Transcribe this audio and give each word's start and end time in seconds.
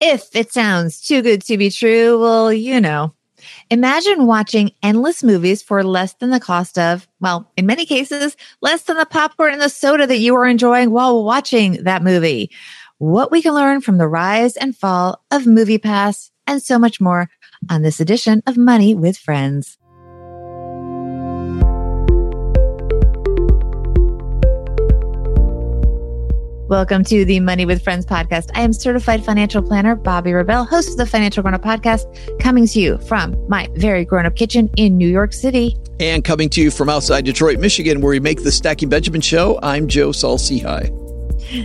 If 0.00 0.34
it 0.34 0.52
sounds 0.52 1.00
too 1.00 1.22
good 1.22 1.42
to 1.42 1.56
be 1.56 1.70
true, 1.70 2.20
well, 2.20 2.52
you 2.52 2.80
know. 2.80 3.14
Imagine 3.70 4.26
watching 4.26 4.72
endless 4.82 5.22
movies 5.22 5.62
for 5.62 5.82
less 5.84 6.14
than 6.14 6.30
the 6.30 6.40
cost 6.40 6.78
of, 6.78 7.06
well, 7.20 7.50
in 7.56 7.66
many 7.66 7.86
cases, 7.86 8.36
less 8.60 8.82
than 8.82 8.96
the 8.96 9.06
popcorn 9.06 9.52
and 9.52 9.62
the 9.62 9.68
soda 9.68 10.06
that 10.06 10.18
you 10.18 10.34
are 10.34 10.46
enjoying 10.46 10.90
while 10.90 11.24
watching 11.24 11.82
that 11.84 12.02
movie. 12.02 12.50
What 12.98 13.30
we 13.30 13.42
can 13.42 13.54
learn 13.54 13.80
from 13.80 13.98
the 13.98 14.08
rise 14.08 14.56
and 14.56 14.76
fall 14.76 15.22
of 15.30 15.42
MoviePass 15.42 16.30
and 16.46 16.62
so 16.62 16.78
much 16.78 17.00
more 17.00 17.28
on 17.70 17.82
this 17.82 18.00
edition 18.00 18.42
of 18.46 18.56
Money 18.56 18.94
with 18.94 19.16
Friends. 19.16 19.77
Welcome 26.68 27.02
to 27.04 27.24
the 27.24 27.40
Money 27.40 27.64
with 27.64 27.82
Friends 27.82 28.04
podcast. 28.04 28.50
I 28.54 28.60
am 28.60 28.74
certified 28.74 29.24
financial 29.24 29.62
planner 29.62 29.96
Bobbi 29.96 30.34
Rebell, 30.34 30.66
host 30.66 30.90
of 30.90 30.96
the 30.98 31.06
Financial 31.06 31.42
Grown 31.42 31.54
Up 31.54 31.62
podcast, 31.62 32.04
coming 32.40 32.66
to 32.66 32.78
you 32.78 32.98
from 32.98 33.34
my 33.48 33.70
very 33.76 34.04
grown 34.04 34.26
up 34.26 34.36
kitchen 34.36 34.68
in 34.76 34.98
New 34.98 35.08
York 35.08 35.32
City. 35.32 35.78
And 35.98 36.22
coming 36.22 36.50
to 36.50 36.60
you 36.60 36.70
from 36.70 36.90
outside 36.90 37.24
Detroit, 37.24 37.58
Michigan, 37.58 38.02
where 38.02 38.10
we 38.10 38.20
make 38.20 38.44
the 38.44 38.52
Stacking 38.52 38.90
Benjamin 38.90 39.22
show, 39.22 39.58
I'm 39.62 39.88
Joe 39.88 40.12
Saul-Sehy. 40.12 40.94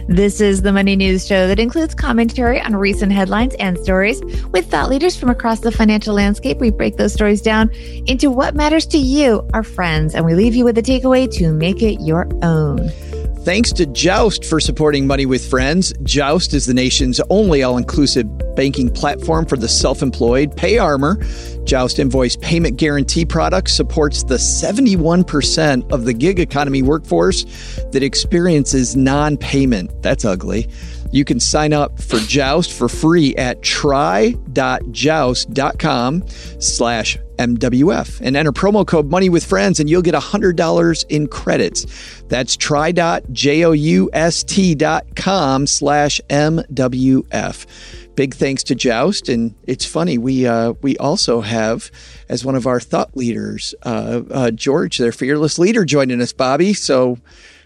This 0.07 0.39
is 0.39 0.61
the 0.61 0.71
Money 0.71 0.95
News 0.95 1.27
Show 1.27 1.47
that 1.49 1.59
includes 1.59 1.93
commentary 1.93 2.61
on 2.61 2.73
recent 2.73 3.11
headlines 3.11 3.55
and 3.55 3.77
stories. 3.79 4.23
With 4.53 4.71
thought 4.71 4.89
leaders 4.89 5.17
from 5.17 5.29
across 5.29 5.59
the 5.59 5.71
financial 5.73 6.15
landscape, 6.15 6.59
we 6.59 6.71
break 6.71 6.95
those 6.95 7.11
stories 7.11 7.41
down 7.41 7.69
into 8.05 8.31
what 8.31 8.55
matters 8.55 8.85
to 8.85 8.97
you, 8.97 9.45
our 9.53 9.63
friends, 9.63 10.15
and 10.15 10.25
we 10.25 10.33
leave 10.33 10.55
you 10.55 10.63
with 10.63 10.77
a 10.77 10.81
takeaway 10.81 11.29
to 11.33 11.51
make 11.51 11.81
it 11.81 11.99
your 11.99 12.29
own. 12.41 12.89
Thanks 13.43 13.73
to 13.73 13.85
Joust 13.85 14.45
for 14.45 14.61
supporting 14.61 15.05
Money 15.05 15.25
with 15.25 15.45
Friends. 15.49 15.91
Joust 16.03 16.53
is 16.53 16.65
the 16.65 16.73
nation's 16.73 17.19
only 17.29 17.61
all 17.61 17.75
inclusive 17.75 18.25
banking 18.55 18.89
platform 18.89 19.45
for 19.45 19.57
the 19.57 19.67
self 19.67 20.01
employed. 20.01 20.55
PayArmor, 20.55 21.65
Joust 21.65 21.99
invoice 21.99 22.37
payment 22.37 22.77
guarantee 22.77 23.25
product, 23.25 23.69
supports 23.71 24.23
the 24.23 24.35
71% 24.35 25.91
of 25.91 26.05
the 26.05 26.13
gig 26.13 26.39
economy 26.39 26.81
workforce 26.83 27.43
that 27.91 28.01
experiences 28.01 28.95
non 28.95 29.35
payment. 29.35 29.91
That's 30.01 30.23
ugly. 30.23 30.69
You 31.13 31.23
can 31.23 31.39
sign 31.39 31.71
up 31.73 32.01
for 32.01 32.17
Joust 32.17 32.73
for 32.73 32.89
free 32.89 33.35
at 33.35 33.61
try.joust.com 33.61 34.37
slash 36.59 37.17
MWF 37.37 38.21
and 38.21 38.35
enter 38.35 38.51
promo 38.51 38.85
code 38.85 39.11
money 39.11 39.29
with 39.29 39.45
friends 39.45 39.79
and 39.79 39.87
you'll 39.87 40.01
get 40.01 40.15
$100 40.15 41.05
in 41.09 41.27
credits. 41.27 41.85
That's 42.29 42.57
try.joust.com 42.57 43.27
slash 45.67 46.21
MWF. 46.29 47.65
Big 48.15 48.33
thanks 48.33 48.63
to 48.63 48.73
Joust. 48.75 49.29
And 49.29 49.53
it's 49.63 49.85
funny, 49.85 50.17
we, 50.17 50.47
uh, 50.47 50.73
we 50.81 50.97
also 50.97 51.41
have 51.41 51.91
as 52.27 52.43
one 52.43 52.55
of 52.55 52.65
our 52.65 52.79
thought 52.79 53.15
leaders, 53.15 53.75
uh, 53.83 54.23
uh, 54.31 54.49
George, 54.49 54.97
their 54.97 55.11
fearless 55.11 55.59
leader 55.59 55.85
joining 55.85 56.21
us, 56.21 56.33
Bobbi. 56.33 56.75
So 56.75 57.19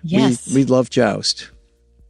yes. 0.03 0.47
we, 0.49 0.55
we 0.55 0.65
love 0.65 0.89
Joust. 0.89 1.51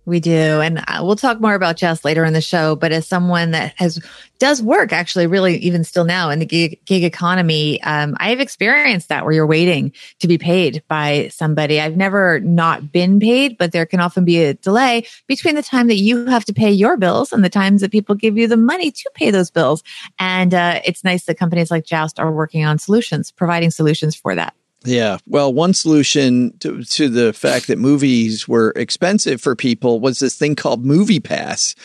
We 0.08 0.22
do. 0.22 0.62
And 0.62 0.78
uh, 0.88 1.02
we'll 1.02 1.18
talk 1.18 1.42
more 1.42 1.54
about 1.54 1.76
Joust 1.76 2.06
later 2.06 2.24
in 2.24 2.32
the 2.32 2.40
show. 2.40 2.78
But 2.78 2.94
as 2.94 3.06
someone 3.06 3.52
that 3.52 3.74
has 3.76 4.00
does 4.40 4.62
work 4.62 4.94
actually 4.94 5.28
really 5.28 5.58
even 5.58 5.84
still 5.84 6.06
now 6.06 6.30
in 6.30 6.40
the 6.40 6.46
gig, 6.46 6.80
gig 6.86 7.04
economy, 7.04 7.84
um, 7.84 8.16
I 8.18 8.30
have 8.30 8.40
experienced 8.40 9.10
that 9.10 9.26
where 9.26 9.34
you're 9.34 9.46
waiting 9.46 9.92
to 10.20 10.28
be 10.30 10.38
paid 10.38 10.82
by 10.88 11.28
somebody. 11.28 11.82
I've 11.82 11.98
never 11.98 12.40
not 12.40 12.90
been 12.90 13.20
paid, 13.20 13.58
but 13.58 13.74
there 13.74 13.86
can 13.86 14.00
often 14.00 14.24
be 14.24 14.42
a 14.46 14.54
delay 14.54 15.06
between 15.28 15.56
the 15.56 15.64
time 15.64 15.88
that 15.88 15.96
you 15.96 16.26
have 16.28 16.46
to 16.46 16.54
pay 16.54 16.72
your 16.72 16.96
bills 16.96 17.34
and 17.34 17.44
the 17.44 17.50
times 17.50 17.82
that 17.82 17.92
people 17.92 18.16
give 18.16 18.38
you 18.38 18.48
the 18.48 18.56
money 18.56 18.92
to 18.92 19.12
pay 19.14 19.30
those 19.30 19.52
bills. 19.52 19.84
And 20.20 20.54
uh, 20.54 20.80
it's 20.86 21.04
nice 21.04 21.26
that 21.26 21.38
companies 21.38 21.70
like 21.70 21.86
Joust 21.86 22.18
are 22.18 22.32
working 22.32 22.64
on 22.64 22.80
solutions, 22.80 23.30
providing 23.30 23.72
solutions 23.72 24.16
for 24.16 24.36
that. 24.36 24.54
Yeah. 24.84 25.18
Well, 25.26 25.54
one 25.54 25.74
solution 25.74 26.58
to, 26.60 26.84
to 26.84 27.10
the 27.10 27.34
fact 27.34 27.68
that 27.68 27.78
movies 27.78 28.48
were 28.48 28.72
expensive 28.76 29.42
for 29.42 29.56
people 29.56 30.00
was 30.00 30.20
this 30.20 30.38
thing 30.38 30.56
called 30.56 30.86
MoviePass. 30.86 31.76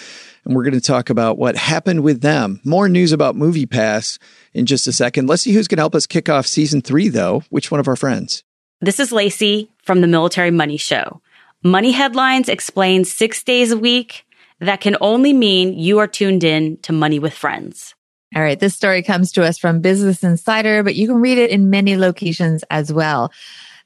And 0.44 0.54
we're 0.54 0.64
going 0.64 0.74
to 0.74 0.80
talk 0.80 1.08
about 1.08 1.38
what 1.38 1.56
happened 1.56 2.02
with 2.02 2.20
them. 2.20 2.60
More 2.64 2.88
news 2.88 3.12
about 3.12 3.36
MoviePass 3.36 4.18
in 4.54 4.66
just 4.66 4.86
a 4.86 4.92
second. 4.92 5.28
Let's 5.28 5.42
see 5.42 5.52
who's 5.52 5.68
going 5.68 5.76
to 5.76 5.82
help 5.82 5.94
us 5.94 6.06
kick 6.06 6.28
off 6.28 6.46
season 6.46 6.82
three, 6.82 7.08
though. 7.08 7.44
Which 7.50 7.70
one 7.70 7.80
of 7.80 7.88
our 7.88 7.96
friends? 7.96 8.42
This 8.80 8.98
is 8.98 9.12
Lacey 9.12 9.70
from 9.84 10.00
the 10.00 10.08
Military 10.08 10.50
Money 10.50 10.76
Show. 10.76 11.20
Money 11.62 11.92
headlines 11.92 12.48
explain 12.48 13.04
six 13.04 13.44
days 13.44 13.70
a 13.70 13.78
week. 13.78 14.26
That 14.58 14.80
can 14.80 14.96
only 15.00 15.32
mean 15.32 15.78
you 15.78 15.98
are 15.98 16.08
tuned 16.08 16.42
in 16.42 16.76
to 16.78 16.92
Money 16.92 17.20
with 17.20 17.34
Friends. 17.34 17.94
All 18.34 18.42
right. 18.42 18.58
This 18.58 18.74
story 18.74 19.02
comes 19.02 19.30
to 19.32 19.44
us 19.44 19.58
from 19.58 19.80
Business 19.80 20.24
Insider, 20.24 20.82
but 20.82 20.94
you 20.94 21.06
can 21.06 21.20
read 21.20 21.36
it 21.36 21.50
in 21.50 21.68
many 21.68 21.96
locations 21.96 22.64
as 22.70 22.90
well. 22.92 23.30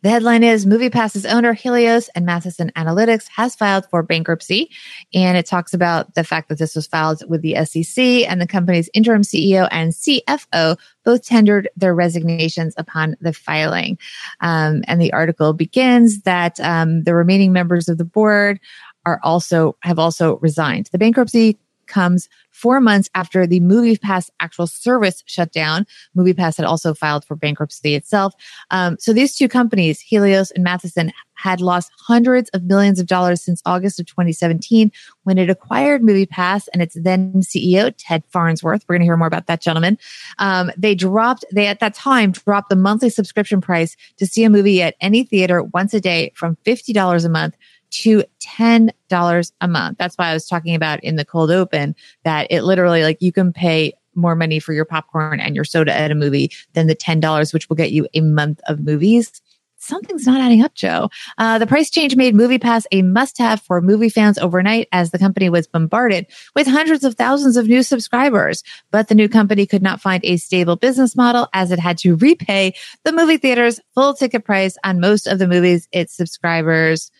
The 0.03 0.11
headline 0.11 0.45
is 0.45 0.67
MoviePass's 0.67 1.27
owner, 1.27 1.53
Helios 1.53 2.09
and 2.15 2.25
Matheson 2.25 2.71
Analytics, 2.77 3.27
has 3.35 3.57
filed 3.57 3.87
for 3.91 4.05
bankruptcy. 4.05 4.71
And 5.13 5.37
it 5.37 5.47
talks 5.47 5.75
about 5.75 6.15
the 6.15 6.23
fact 6.23 6.49
that 6.49 6.59
this 6.59 6.77
was 6.77 6.87
filed 6.87 7.29
with 7.29 7.43
the 7.43 7.57
SEC 7.65 7.99
and 7.99 8.41
the 8.41 8.47
company's 8.47 8.89
interim 8.95 9.23
CEO 9.23 9.67
and 9.73 9.93
CFO 9.93 10.79
both 11.05 11.25
tendered 11.25 11.69
their 11.77 11.95
resignations 11.95 12.75
upon 12.77 13.17
the 13.21 13.33
filing. 13.33 13.99
Um, 14.41 14.85
and 14.87 15.01
the 15.01 15.13
article 15.13 15.55
begins 15.55 16.21
that 16.21 16.61
um, 16.61 17.03
the 17.03 17.15
remaining 17.15 17.53
members 17.53 17.89
of 17.89 17.99
the 17.99 18.05
board 18.05 18.61
are 19.07 19.19
also 19.25 19.77
have 19.83 19.99
also 19.99 20.37
resigned. 20.39 20.89
The 20.93 20.99
bankruptcy 20.99 21.59
comes 21.87 22.29
four 22.57 22.81
months 22.81 23.11
after 23.15 23.47
the 23.47 23.61
MoviePass 23.61 24.31
actual 24.41 24.67
service 24.67 25.23
shut 25.27 25.53
down. 25.53 25.87
MoviePass 26.17 26.57
had 26.57 26.65
also 26.65 26.95
filed 26.95 27.25
for 27.25 27.37
bankruptcy 27.37 27.95
itself. 27.95 28.33
Um, 28.71 28.97
so 28.99 29.13
these 29.13 29.37
two 29.37 29.47
companies, 29.47 30.01
Helios 30.01 30.51
and 30.53 30.65
Matheson, 30.65 31.13
had 31.35 31.61
lost 31.61 31.93
hundreds 31.99 32.49
of 32.51 32.65
millions 32.65 32.99
of 32.99 33.07
dollars 33.07 33.43
since 33.43 33.61
August 33.67 34.01
of 34.01 34.07
2017 34.07 34.91
when 35.25 35.37
it 35.37 35.51
acquired 35.51 36.01
MoviePass 36.01 36.67
and 36.73 36.81
its 36.81 36.97
then 36.99 37.35
CEO, 37.43 37.93
Ted 37.99 38.25
Farnsworth. 38.29 38.85
We're 38.89 38.95
going 38.95 39.03
to 39.03 39.07
hear 39.07 39.19
more 39.19 39.27
about 39.27 39.47
that 39.49 39.61
gentleman. 39.61 39.99
Um, 40.39 40.71
they 40.79 40.95
dropped, 40.95 41.45
they 41.53 41.67
at 41.67 41.81
that 41.81 41.93
time 41.95 42.33
dropped 42.33 42.71
the 42.71 42.77
monthly 42.77 43.11
subscription 43.11 43.61
price 43.61 43.99
to 44.17 44.27
see 44.27 44.45
a 44.45 44.51
movie 44.51 44.81
at 44.81 44.97
any 45.03 45.25
theater 45.25 45.63
once 45.63 45.93
a 45.93 46.01
day 46.01 46.33
from 46.35 46.57
$50 46.65 47.25
a 47.25 47.29
month 47.29 47.55
to 48.03 48.25
$10 48.41 49.53
a 49.61 49.69
month. 49.69 49.99
That's 49.99 50.17
why 50.17 50.29
I 50.29 50.35
was 50.35 50.47
talking 50.47 50.75
about 50.75 51.03
in 51.03 51.17
the 51.17 51.25
cold 51.25 51.51
open 51.51 51.95
that 52.25 52.47
it 52.51 52.63
literally 52.63 53.03
like 53.03 53.19
you 53.21 53.33
can 53.33 53.53
pay 53.53 53.95
more 54.15 54.35
money 54.35 54.59
for 54.59 54.73
your 54.73 54.85
popcorn 54.85 55.41
and 55.41 55.55
your 55.55 55.65
soda 55.65 55.95
at 55.95 56.11
a 56.11 56.15
movie 56.15 56.51
than 56.73 56.87
the 56.87 56.97
$10, 56.97 57.53
which 57.53 57.69
will 57.69 57.77
get 57.77 57.93
you 57.93 58.09
a 58.15 58.21
month 58.21 58.61
of 58.67 58.81
movies. 58.81 59.43
Something's 59.79 60.27
not 60.27 60.41
adding 60.41 60.63
up, 60.63 60.75
Joe. 60.75 61.11
Uh, 61.37 61.59
the 61.59 61.67
price 61.67 61.91
change 61.91 62.17
made 62.17 62.35
MoviePass 62.35 62.87
a 62.93 63.03
must 63.03 63.37
have 63.39 63.61
for 63.61 63.81
movie 63.81 64.09
fans 64.09 64.39
overnight 64.39 64.89
as 64.91 65.11
the 65.11 65.19
company 65.19 65.51
was 65.51 65.67
bombarded 65.67 66.27
with 66.55 66.67
hundreds 66.67 67.05
of 67.05 67.15
thousands 67.15 67.57
of 67.57 67.69
new 67.69 67.83
subscribers. 67.83 68.63
But 68.91 69.09
the 69.09 69.15
new 69.15 69.29
company 69.29 69.67
could 69.67 69.83
not 69.83 70.01
find 70.01 70.25
a 70.25 70.39
stable 70.39 70.77
business 70.77 71.15
model 71.15 71.49
as 71.53 71.71
it 71.71 71.79
had 71.79 71.99
to 71.99 72.17
repay 72.17 72.75
the 73.05 73.13
movie 73.13 73.37
theater's 73.37 73.79
full 73.95 74.15
ticket 74.15 74.45
price 74.45 74.77
on 74.83 74.99
most 74.99 75.27
of 75.27 75.39
the 75.39 75.47
movies 75.47 75.89
its 75.93 76.17
subscribers 76.17 77.11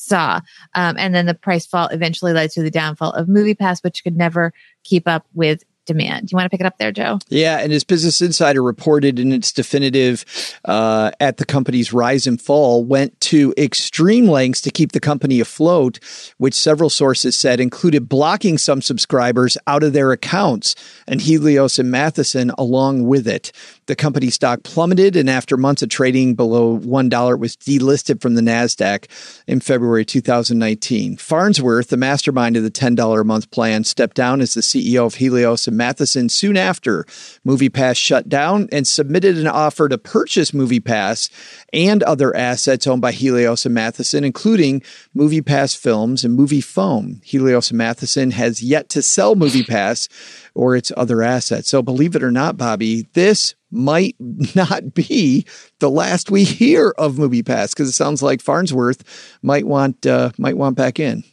saw. 0.00 0.40
Um, 0.74 0.96
and 0.98 1.14
then 1.14 1.26
the 1.26 1.34
price 1.34 1.66
fall 1.66 1.88
eventually 1.88 2.32
led 2.32 2.50
to 2.52 2.62
the 2.62 2.70
downfall 2.70 3.12
of 3.12 3.28
MoviePass, 3.28 3.82
which 3.82 4.02
could 4.02 4.16
never 4.16 4.52
keep 4.84 5.06
up 5.06 5.26
with 5.34 5.62
demand. 5.90 6.28
Do 6.28 6.32
you 6.32 6.36
want 6.36 6.46
to 6.46 6.50
pick 6.50 6.60
it 6.60 6.66
up 6.66 6.78
there, 6.78 6.92
Joe? 6.92 7.18
Yeah, 7.28 7.58
and 7.58 7.72
as 7.72 7.82
Business 7.82 8.22
Insider 8.22 8.62
reported 8.62 9.18
in 9.18 9.32
its 9.32 9.50
definitive 9.50 10.24
uh, 10.64 11.10
at 11.18 11.38
the 11.38 11.44
company's 11.44 11.92
rise 11.92 12.28
and 12.28 12.40
fall, 12.40 12.84
went 12.84 13.18
to 13.22 13.52
extreme 13.58 14.28
lengths 14.28 14.60
to 14.62 14.70
keep 14.70 14.92
the 14.92 15.00
company 15.00 15.40
afloat, 15.40 15.98
which 16.38 16.54
several 16.54 16.90
sources 16.90 17.36
said 17.36 17.58
included 17.58 18.08
blocking 18.08 18.56
some 18.56 18.80
subscribers 18.80 19.58
out 19.66 19.82
of 19.82 19.92
their 19.92 20.12
accounts, 20.12 20.76
and 21.08 21.20
Helios 21.20 21.78
and 21.78 21.90
Matheson 21.90 22.52
along 22.56 23.06
with 23.06 23.26
it. 23.26 23.50
The 23.90 23.96
company 23.96 24.30
stock 24.30 24.62
plummeted, 24.62 25.16
and 25.16 25.28
after 25.28 25.56
months 25.56 25.82
of 25.82 25.88
trading 25.88 26.36
below 26.36 26.78
$1, 26.78 27.32
it 27.32 27.40
was 27.40 27.56
delisted 27.56 28.22
from 28.22 28.36
the 28.36 28.40
NASDAQ 28.40 29.06
in 29.48 29.58
February 29.58 30.04
2019. 30.04 31.16
Farnsworth, 31.16 31.88
the 31.88 31.96
mastermind 31.96 32.56
of 32.56 32.62
the 32.62 32.70
$10 32.70 33.20
a 33.20 33.24
month 33.24 33.50
plan, 33.50 33.82
stepped 33.82 34.14
down 34.14 34.40
as 34.40 34.54
the 34.54 34.60
CEO 34.60 35.06
of 35.06 35.16
Helios 35.16 35.66
and 35.66 35.76
Matheson 35.76 36.28
soon 36.28 36.56
after 36.56 37.04
MoviePass 37.44 37.96
shut 37.96 38.28
down 38.28 38.68
and 38.70 38.86
submitted 38.86 39.36
an 39.36 39.48
offer 39.48 39.88
to 39.88 39.98
purchase 39.98 40.52
MoviePass 40.52 41.28
and 41.72 42.04
other 42.04 42.32
assets 42.36 42.86
owned 42.86 43.02
by 43.02 43.10
Helios 43.10 43.66
and 43.66 43.74
Matheson, 43.74 44.22
including 44.22 44.82
MoviePass 45.16 45.76
Films 45.76 46.22
and 46.22 46.38
Moviefone. 46.38 47.24
Helios 47.24 47.72
and 47.72 47.78
Matheson 47.78 48.30
has 48.30 48.62
yet 48.62 48.88
to 48.90 49.02
sell 49.02 49.34
MoviePass 49.34 50.08
or 50.54 50.76
its 50.76 50.92
other 50.96 51.22
assets. 51.22 51.68
So 51.68 51.82
believe 51.82 52.14
it 52.14 52.22
or 52.22 52.30
not, 52.30 52.56
Bobbi, 52.56 53.12
this 53.14 53.56
might 53.70 54.16
not 54.54 54.94
be 54.94 55.44
the 55.78 55.90
last 55.90 56.30
we 56.30 56.44
hear 56.44 56.94
of 56.98 57.16
MoviePass 57.16 57.70
because 57.70 57.88
it 57.88 57.92
sounds 57.92 58.22
like 58.22 58.40
Farnsworth 58.40 59.38
might 59.42 59.66
want 59.66 60.06
uh, 60.06 60.30
might 60.38 60.56
want 60.56 60.76
back 60.76 60.98
in. 61.00 61.24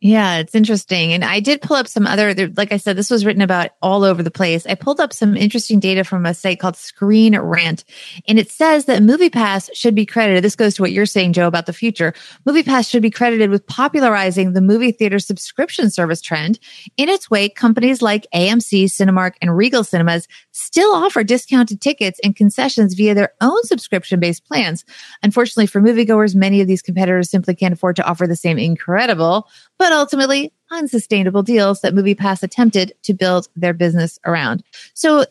Yeah, 0.00 0.36
it's 0.40 0.54
interesting. 0.54 1.14
And 1.14 1.24
I 1.24 1.40
did 1.40 1.62
pull 1.62 1.76
up 1.76 1.88
some 1.88 2.06
other, 2.06 2.34
like 2.54 2.70
I 2.70 2.76
said, 2.76 2.96
this 2.96 3.10
was 3.10 3.24
written 3.24 3.40
about 3.40 3.70
all 3.80 4.04
over 4.04 4.22
the 4.22 4.30
place. 4.30 4.66
I 4.66 4.74
pulled 4.74 5.00
up 5.00 5.10
some 5.10 5.34
interesting 5.34 5.80
data 5.80 6.04
from 6.04 6.26
a 6.26 6.34
site 6.34 6.60
called 6.60 6.76
Screen 6.76 7.36
Rant, 7.38 7.82
and 8.28 8.38
it 8.38 8.50
says 8.50 8.84
that 8.84 9.02
MoviePass 9.02 9.70
should 9.72 9.94
be 9.94 10.04
credited. 10.04 10.44
This 10.44 10.54
goes 10.54 10.74
to 10.74 10.82
what 10.82 10.92
you're 10.92 11.06
saying, 11.06 11.32
Joe, 11.32 11.46
about 11.46 11.64
the 11.64 11.72
future. 11.72 12.12
MoviePass 12.46 12.90
should 12.90 13.00
be 13.00 13.10
credited 13.10 13.48
with 13.48 13.66
popularizing 13.66 14.52
the 14.52 14.60
movie 14.60 14.92
theater 14.92 15.18
subscription 15.18 15.88
service 15.90 16.20
trend. 16.20 16.58
In 16.98 17.08
its 17.08 17.30
wake, 17.30 17.56
companies 17.56 18.02
like 18.02 18.26
AMC, 18.34 18.84
Cinemark, 18.84 19.32
and 19.40 19.56
Regal 19.56 19.82
Cinemas 19.82 20.28
still 20.52 20.94
offer 20.94 21.24
discounted 21.24 21.80
tickets 21.80 22.20
and 22.22 22.36
concessions 22.36 22.92
via 22.92 23.14
their 23.14 23.32
own 23.40 23.62
subscription 23.64 24.20
based 24.20 24.44
plans. 24.44 24.84
Unfortunately 25.22 25.66
for 25.66 25.80
moviegoers, 25.80 26.34
many 26.34 26.60
of 26.60 26.66
these 26.66 26.82
competitors 26.82 27.30
simply 27.30 27.54
can't 27.54 27.72
afford 27.72 27.96
to 27.96 28.06
offer 28.06 28.26
the 28.26 28.36
same 28.36 28.58
incredible, 28.58 29.48
but 29.78 29.92
ultimately 29.92 30.52
unsustainable 30.70 31.42
deals 31.42 31.80
that 31.80 31.94
MoviePass 31.94 32.42
attempted 32.42 32.92
to 33.02 33.14
build 33.14 33.48
their 33.56 33.72
business 33.72 34.18
around. 34.24 34.62
So 34.94 35.24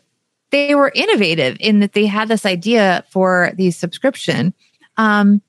they 0.51 0.75
were 0.75 0.91
innovative 0.93 1.57
in 1.59 1.79
that 1.79 1.93
they 1.93 2.05
had 2.05 2.27
this 2.27 2.45
idea 2.45 3.03
for 3.09 3.51
the 3.55 3.71
subscription. 3.71 4.53
Um, 4.97 5.41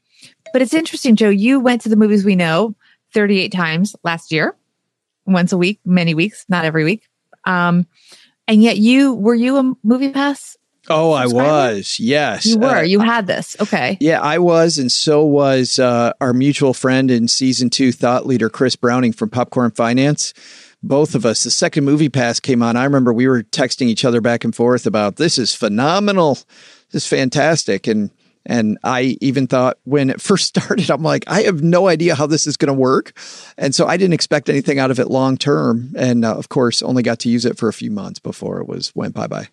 but 0.53 0.63
it's 0.63 0.75
interesting, 0.75 1.17
Joe, 1.17 1.29
you 1.29 1.61
went 1.61 1.83
to 1.83 1.89
the 1.89 1.97
movies 1.97 2.25
we 2.25 2.35
know 2.35 2.75
38 3.13 3.53
times 3.53 3.95
last 4.03 4.33
year, 4.33 4.57
once 5.27 5.53
a 5.53 5.59
week, 5.59 5.81
many 5.85 6.15
weeks, 6.15 6.45
not 6.49 6.65
every 6.65 6.85
week. 6.85 7.09
Um, 7.45 7.87
and 8.49 8.63
yet 8.63 8.79
you 8.79 9.15
were 9.15 9.35
you 9.35 9.57
a 9.57 9.63
MoviePass 9.87 10.57
Oh, 10.89 11.13
I 11.13 11.27
was. 11.27 11.99
Yes. 11.99 12.47
You 12.47 12.59
were. 12.59 12.79
Uh, 12.79 12.83
you 12.83 13.01
had 13.01 13.27
this. 13.27 13.57
Okay. 13.61 13.97
Yeah, 14.01 14.21
I 14.21 14.39
was. 14.39 14.79
And 14.79 14.91
so 14.91 15.25
was 15.25 15.79
uh, 15.79 16.13
our 16.21 16.33
mutual 16.33 16.75
friend 16.75 17.11
and 17.11 17.31
season 17.31 17.71
two 17.71 17.93
thought 17.93 18.27
leader, 18.27 18.49
Chris 18.49 18.77
Browning 18.77 19.13
from 19.13 19.31
Popcorn 19.31 19.71
Finance. 19.73 20.35
Both 20.83 21.15
of 21.15 21.27
us. 21.27 21.43
The 21.43 21.51
second 21.51 21.85
movie 21.85 22.09
pass 22.09 22.39
came 22.39 22.63
on. 22.63 22.77
I 22.77 22.85
remember 22.85 23.13
we 23.13 23.27
were 23.27 23.43
texting 23.43 23.87
each 23.87 24.05
other 24.05 24.21
back 24.21 24.45
and 24.45 24.55
forth 24.55 24.87
about 24.87 25.17
this 25.17 25.39
is 25.39 25.55
phenomenal. 25.55 26.39
This 26.91 27.05
is 27.05 27.07
fantastic. 27.07 27.87
And 27.87 28.11
and 28.49 28.79
I 28.85 29.17
even 29.21 29.49
thought 29.49 29.79
when 29.85 30.11
it 30.11 30.21
first 30.21 30.47
started, 30.47 30.91
I'm 30.91 31.03
like, 31.03 31.25
I 31.27 31.43
have 31.43 31.63
no 31.63 31.89
idea 31.89 32.15
how 32.15 32.27
this 32.27 32.47
is 32.47 32.57
going 32.57 32.69
to 32.69 32.81
work. 32.81 33.19
And 33.59 33.75
so 33.75 33.87
I 33.87 33.97
didn't 33.97 34.15
expect 34.15 34.49
anything 34.49 34.79
out 34.79 34.93
of 34.93 35.01
it 35.01 35.11
long 35.11 35.37
term. 35.37 35.93
And 35.97 36.25
uh, 36.25 36.37
of 36.37 36.49
course, 36.49 36.83
only 36.83 37.03
got 37.03 37.19
to 37.21 37.29
use 37.29 37.45
it 37.45 37.59
for 37.59 37.69
a 37.69 37.73
few 37.73 37.91
months 37.91 38.21
before 38.21 38.61
it 38.61 38.69
was 38.69 38.95
went 38.95 39.15
bye 39.15 39.27
bye. 39.27 39.49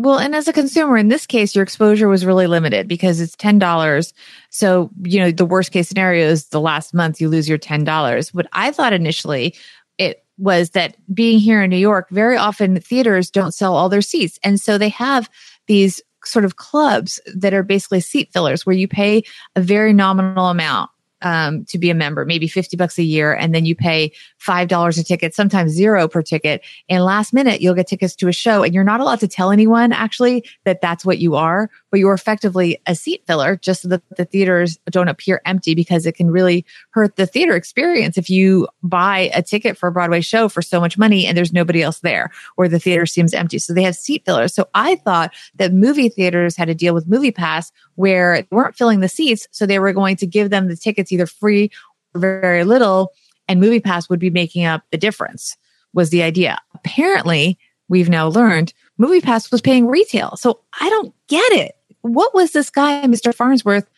Well, 0.00 0.20
and 0.20 0.32
as 0.32 0.46
a 0.46 0.52
consumer, 0.52 0.96
in 0.96 1.08
this 1.08 1.26
case, 1.26 1.56
your 1.56 1.64
exposure 1.64 2.06
was 2.06 2.24
really 2.24 2.46
limited 2.46 2.86
because 2.86 3.20
it's 3.20 3.34
$10. 3.34 4.12
So, 4.48 4.90
you 5.02 5.18
know, 5.18 5.32
the 5.32 5.44
worst 5.44 5.72
case 5.72 5.88
scenario 5.88 6.28
is 6.28 6.46
the 6.48 6.60
last 6.60 6.94
month 6.94 7.20
you 7.20 7.28
lose 7.28 7.48
your 7.48 7.58
$10. 7.58 8.32
What 8.32 8.46
I 8.52 8.70
thought 8.70 8.92
initially 8.92 9.56
it 9.98 10.24
was 10.38 10.70
that 10.70 10.96
being 11.12 11.40
here 11.40 11.64
in 11.64 11.70
New 11.70 11.76
York, 11.76 12.08
very 12.10 12.36
often 12.36 12.80
theaters 12.80 13.28
don't 13.28 13.52
sell 13.52 13.74
all 13.74 13.88
their 13.88 14.00
seats. 14.00 14.38
And 14.44 14.60
so 14.60 14.78
they 14.78 14.88
have 14.90 15.28
these 15.66 16.00
sort 16.24 16.44
of 16.44 16.54
clubs 16.54 17.20
that 17.34 17.52
are 17.52 17.64
basically 17.64 18.00
seat 18.00 18.30
fillers 18.32 18.64
where 18.64 18.76
you 18.76 18.86
pay 18.86 19.24
a 19.56 19.60
very 19.60 19.92
nominal 19.92 20.46
amount 20.46 20.90
um, 21.22 21.64
to 21.66 21.78
be 21.78 21.90
a 21.90 21.94
member, 21.94 22.24
maybe 22.24 22.48
50 22.48 22.76
bucks 22.76 22.98
a 22.98 23.02
year. 23.02 23.32
And 23.32 23.54
then 23.54 23.64
you 23.64 23.74
pay 23.74 24.12
$5 24.40 24.98
a 24.98 25.02
ticket, 25.02 25.34
sometimes 25.34 25.72
zero 25.72 26.08
per 26.08 26.22
ticket. 26.22 26.62
And 26.88 27.04
last 27.04 27.32
minute, 27.32 27.60
you'll 27.60 27.74
get 27.74 27.86
tickets 27.86 28.14
to 28.16 28.28
a 28.28 28.32
show 28.32 28.62
and 28.62 28.74
you're 28.74 28.84
not 28.84 29.00
allowed 29.00 29.20
to 29.20 29.28
tell 29.28 29.50
anyone 29.50 29.92
actually 29.92 30.44
that 30.64 30.80
that's 30.80 31.04
what 31.04 31.18
you 31.18 31.34
are, 31.34 31.70
but 31.90 32.00
you're 32.00 32.14
effectively 32.14 32.80
a 32.86 32.94
seat 32.94 33.22
filler 33.26 33.56
just 33.56 33.82
so 33.82 33.88
that 33.88 34.02
the 34.16 34.24
theaters 34.24 34.78
don't 34.90 35.08
appear 35.08 35.40
empty 35.44 35.74
because 35.74 36.06
it 36.06 36.14
can 36.14 36.30
really 36.30 36.64
hurt 36.90 37.16
the 37.16 37.26
theater 37.26 37.56
experience 37.56 38.16
if 38.16 38.30
you 38.30 38.68
buy 38.82 39.30
a 39.34 39.42
ticket 39.42 39.76
for 39.76 39.88
a 39.88 39.92
Broadway 39.92 40.20
show 40.20 40.48
for 40.48 40.62
so 40.62 40.80
much 40.80 40.98
money 40.98 41.26
and 41.26 41.36
there's 41.36 41.52
nobody 41.52 41.82
else 41.82 42.00
there 42.00 42.30
or 42.56 42.68
the 42.68 42.78
theater 42.78 43.06
seems 43.06 43.34
empty. 43.34 43.58
So 43.58 43.72
they 43.72 43.82
have 43.82 43.96
seat 43.96 44.24
fillers. 44.24 44.54
So 44.54 44.68
I 44.74 44.96
thought 44.96 45.34
that 45.56 45.72
movie 45.72 46.08
theaters 46.08 46.56
had 46.56 46.66
to 46.66 46.74
deal 46.74 46.94
with 46.94 47.08
MoviePass 47.08 47.72
where 47.98 48.42
they 48.42 48.48
weren't 48.52 48.76
filling 48.76 49.00
the 49.00 49.08
seats. 49.08 49.48
So 49.50 49.66
they 49.66 49.80
were 49.80 49.92
going 49.92 50.14
to 50.16 50.26
give 50.26 50.50
them 50.50 50.68
the 50.68 50.76
tickets 50.76 51.10
either 51.10 51.26
free 51.26 51.68
or 52.14 52.20
very 52.20 52.62
little 52.62 53.12
and 53.48 53.60
MoviePass 53.60 54.08
would 54.08 54.20
be 54.20 54.30
making 54.30 54.64
up 54.64 54.84
the 54.92 54.98
difference 54.98 55.56
was 55.94 56.10
the 56.10 56.22
idea. 56.22 56.58
Apparently, 56.74 57.58
we've 57.88 58.08
now 58.08 58.28
learned 58.28 58.72
MoviePass 59.00 59.50
was 59.50 59.60
paying 59.60 59.88
retail. 59.88 60.36
So 60.36 60.60
I 60.80 60.88
don't 60.90 61.12
get 61.26 61.50
it. 61.52 61.72
What 62.02 62.34
was 62.34 62.52
this 62.52 62.70
guy, 62.70 63.02
Mr. 63.04 63.34
Farnsworth, 63.34 63.88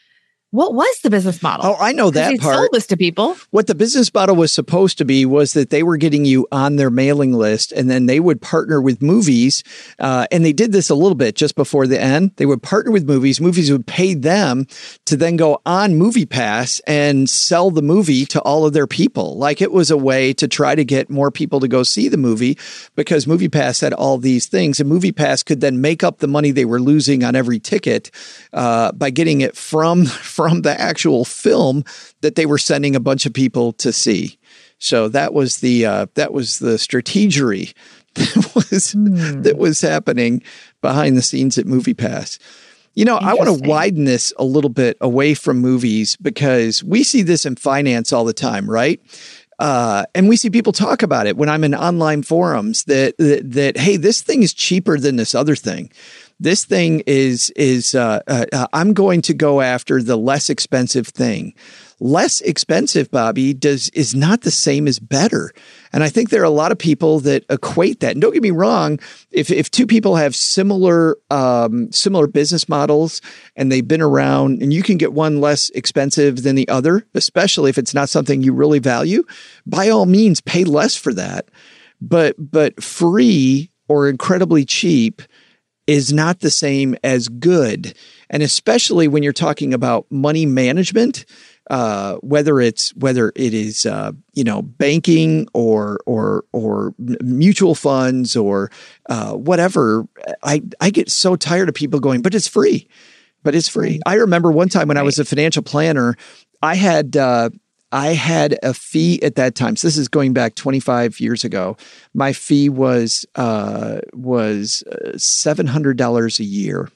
what 0.51 0.75
was 0.75 0.99
the 1.03 1.11
business 1.11 1.41
model? 1.45 1.65
Oh, 1.65 1.77
I 1.79 1.93
know 1.93 2.11
that 2.11 2.41
part. 2.41 2.57
Sold 2.57 2.71
this 2.73 2.89
to 2.89 2.97
people. 2.97 3.37
What 3.51 3.69
the 3.69 3.75
business 3.77 4.13
model 4.13 4.35
was 4.35 4.51
supposed 4.51 4.99
to 4.99 5.05
be 5.05 5.25
was 5.25 5.53
that 5.53 5.71
they 5.71 5.85
were 5.85 5.97
getting 5.97 6.25
you 6.25 6.49
on 6.51 6.75
their 6.75 6.91
mailing 6.91 7.33
list, 7.33 7.71
and 7.71 7.89
then 7.89 8.07
they 8.07 8.19
would 8.19 8.43
partner 8.43 8.81
with 8.81 9.01
movies. 9.01 9.63
Uh, 10.01 10.27
and 10.33 10.45
they 10.45 10.53
did 10.53 10.73
this 10.73 10.91
a 10.91 10.97
little 10.97 11.15
bit 11.15 11.37
just 11.37 11.55
before 11.55 11.87
the 11.87 12.01
end. 12.01 12.33
They 12.35 12.47
would 12.47 12.65
partner 12.65 12.91
with 12.91 13.07
movies. 13.07 13.41
Movies 13.41 13.71
would 13.71 13.87
pay 13.87 14.15
them 14.15 14.67
to 15.07 15.17
then 15.17 15.37
go 15.37 15.61
on 15.65 15.93
MoviePass 15.93 16.81
and 16.85 17.31
sell 17.31 17.71
the 17.71 17.83
movie 17.83 18.27
to 18.27 18.41
all 18.41 18.67
of 18.67 18.73
their 18.73 18.89
people. 18.89 19.37
Like 19.39 19.63
it 19.63 19.71
was 19.71 19.93
a 19.93 19.97
way 19.97 20.33
to 20.33 20.49
try 20.49 20.75
to 20.75 20.85
get 20.85 21.11
more 21.11 21.31
people 21.31 21.61
to 21.61 21.69
go 21.69 21.85
see 21.85 22.09
the 22.09 22.17
movie 22.17 22.59
because 22.97 23.27
MoviePass 23.27 23.83
had 23.83 23.93
all 23.93 24.19
these 24.19 24.47
things, 24.47 24.81
and 24.81 24.91
MoviePass 24.91 25.45
could 25.45 25.61
then 25.61 25.81
make 25.81 26.03
up 26.03 26.19
the 26.19 26.27
money 26.27 26.51
they 26.51 26.65
were 26.65 26.81
losing 26.81 27.23
on 27.23 27.37
every 27.37 27.61
ticket 27.61 28.11
uh, 28.53 28.91
by 28.91 29.11
getting 29.11 29.43
it 29.43 29.57
from 29.57 30.07
from 30.40 30.40
the 30.49 30.81
actual 30.81 31.25
film 31.25 31.85
that 32.21 32.35
they 32.35 32.47
were 32.47 32.59
sending 32.59 32.97
a 32.97 33.01
bunch 33.01 33.27
of 33.27 33.33
people 33.33 33.73
to 33.75 33.93
see. 33.93 34.39
So 34.79 35.09
that 35.09 35.35
was 35.35 35.59
the 35.59 35.87
uh, 35.87 36.07
that 36.15 36.33
was 36.33 36.59
the 36.59 36.77
strategery 36.77 37.75
that 38.15 38.53
was 38.55 38.93
hmm. 38.93 39.43
that 39.43 39.59
was 39.59 39.81
happening 39.81 40.43
behind 40.81 41.17
the 41.17 41.23
scenes 41.23 41.59
at 41.59 41.67
MoviePass. 41.67 42.39
You 42.95 43.05
know, 43.05 43.17
I 43.17 43.35
want 43.35 43.63
to 43.63 43.69
widen 43.69 44.05
this 44.05 44.33
a 44.37 44.45
little 44.45 44.71
bit 44.71 44.97
away 45.01 45.35
from 45.35 45.59
movies 45.59 46.17
because 46.17 46.83
we 46.83 47.05
see 47.05 47.23
this 47.23 47.47
in 47.47 47.55
finance 47.55 48.13
all 48.13 48.25
the 48.25 48.33
time, 48.33 48.69
right? 48.69 49.01
Uh, 49.61 50.05
and 50.15 50.29
we 50.29 50.37
see 50.37 50.51
people 50.51 50.73
talk 50.73 51.03
about 51.03 51.27
it 51.27 51.37
when 51.37 51.49
I'm 51.49 51.63
in 51.65 51.75
online 51.75 52.23
forums 52.23 52.85
that, 52.85 53.17
that, 53.19 53.53
that 53.53 53.77
hey, 53.77 53.97
this 53.97 54.23
thing 54.23 54.43
is 54.43 54.53
cheaper 54.55 54.99
than 54.99 55.17
this 55.17 55.35
other 55.35 55.55
thing 55.55 55.93
this 56.41 56.65
thing 56.65 57.03
is 57.07 57.51
is 57.51 57.95
uh, 57.95 58.21
uh, 58.27 58.47
uh, 58.53 58.67
I'm 58.73 58.95
going 58.95 59.21
to 59.23 59.35
go 59.35 59.61
after 59.61 60.03
the 60.03 60.17
less 60.17 60.49
expensive 60.51 61.07
thing. 61.07 61.55
Less 62.03 62.41
expensive, 62.41 63.11
Bobbi, 63.11 63.59
does 63.59 63.91
is 63.91 64.15
not 64.15 64.41
the 64.41 64.51
same 64.51 64.89
as 64.89 64.99
better. 64.99 65.53
And 65.93 66.03
I 66.03 66.09
think 66.09 66.31
there 66.31 66.41
are 66.41 66.45
a 66.45 66.51
lot 66.51 66.73
of 66.73 66.79
people 66.79 67.21
that 67.21 67.45
equate 67.51 68.01
that. 68.01 68.13
And 68.13 68.23
don't 68.23 68.33
get 68.33 68.43
me 68.43 68.53
wrong, 68.53 68.99
if 69.31 69.51
if 69.51 69.71
two 69.71 69.87
people 69.87 70.17
have 70.17 70.35
similar 70.35 71.19
um, 71.31 71.93
similar 71.93 72.27
business 72.27 72.71
models 72.71 73.21
and 73.55 73.71
they've 73.71 73.87
been 73.87 74.01
around, 74.01 74.63
and 74.63 74.73
you 74.73 74.83
can 74.83 74.97
get 74.97 75.13
one 75.13 75.43
less 75.43 75.69
expensive 75.71 76.43
than 76.43 76.57
the 76.57 76.69
other, 76.71 77.07
especially 77.15 77.69
if 77.69 77.77
it's 77.77 77.93
not 77.93 78.09
something 78.09 78.43
you 78.43 78.55
really 78.55 78.79
value, 78.79 79.23
by 79.67 79.91
all 79.91 80.07
means, 80.07 80.41
pay 80.41 80.65
less 80.65 80.97
for 80.97 81.13
that. 81.13 81.51
But 82.01 82.35
but 82.39 82.83
free 82.83 83.71
or 83.89 84.09
incredibly 84.09 84.65
cheap 84.65 85.21
is 85.91 86.13
not 86.13 86.39
the 86.39 86.51
same 86.51 86.95
as 87.03 87.27
good. 87.27 87.95
And 88.31 88.45
especially 88.45 89.09
when 89.09 89.25
you're 89.25 89.33
talking 89.33 89.75
about 89.75 90.07
money 90.09 90.47
management, 90.47 91.25
uh, 91.69 92.15
whether 92.19 92.61
it's 92.61 92.95
whether 92.95 93.33
it 93.35 93.53
is 93.53 93.87
uh, 93.87 94.13
you 94.33 94.45
know 94.45 94.63
banking 94.63 95.49
or 95.53 95.99
or 96.07 96.45
or 96.53 96.95
mutual 96.99 97.75
funds 97.75 98.37
or 98.37 98.71
uh, 99.09 99.33
whatever, 99.33 100.07
I 100.45 100.63
I 100.81 100.91
get 100.91 101.11
so 101.11 101.35
tired 101.35 101.69
of 101.69 101.75
people 101.75 101.99
going, 101.99 102.23
but 102.23 102.37
it's 102.37 102.47
free, 102.47 102.87
but 103.43 103.57
it's 103.57 103.69
free. 103.69 103.99
I 104.07 104.15
remember 104.15 104.53
one 104.53 104.69
time 104.69 104.87
when 104.87 104.97
I 104.97 105.03
was 105.03 105.19
a 105.19 105.25
financial 105.25 105.65
planner, 105.65 106.17
I 106.63 106.77
had 106.77 107.17
uh, 107.17 107.51
I 107.93 108.09
had 108.09 108.59
a 108.63 108.73
fee 108.73 109.23
at 109.23 109.35
that 109.35 109.55
time. 109.55 109.77
So 109.77 109.89
this 109.89 109.97
is 109.97 110.09
going 110.09 110.33
back 110.33 110.55
25 110.55 111.19
years 111.21 111.45
ago. 111.45 111.77
My 112.15 112.33
fee 112.33 112.69
was 112.69 113.27
uh, 113.35 114.01
was 114.13 114.83
uh, 114.85 115.19
seven 115.19 115.67
hundred 115.67 115.97
dollars 115.97 116.39
a 116.39 116.45
year, 116.45 116.89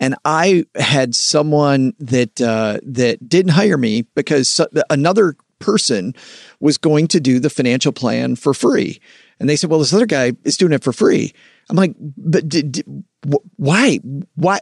and 0.00 0.14
I 0.24 0.64
had 0.74 1.14
someone 1.14 1.94
that 2.00 2.40
uh, 2.40 2.78
that 2.82 3.28
didn't 3.28 3.52
hire 3.52 3.78
me 3.78 4.02
because 4.14 4.60
another 4.90 5.36
person 5.58 6.14
was 6.60 6.78
going 6.78 7.08
to 7.08 7.20
do 7.20 7.40
the 7.40 7.50
financial 7.50 7.92
plan 7.92 8.36
for 8.36 8.54
free, 8.54 9.00
and 9.38 9.48
they 9.48 9.56
said, 9.56 9.70
"Well, 9.70 9.78
this 9.78 9.94
other 9.94 10.06
guy 10.06 10.32
is 10.44 10.56
doing 10.56 10.72
it 10.72 10.82
for 10.82 10.92
free." 10.92 11.32
I'm 11.70 11.76
like, 11.76 11.94
"But 11.98 12.48
d- 12.48 12.62
d- 12.62 12.84
why? 13.56 13.96
Why? 14.34 14.58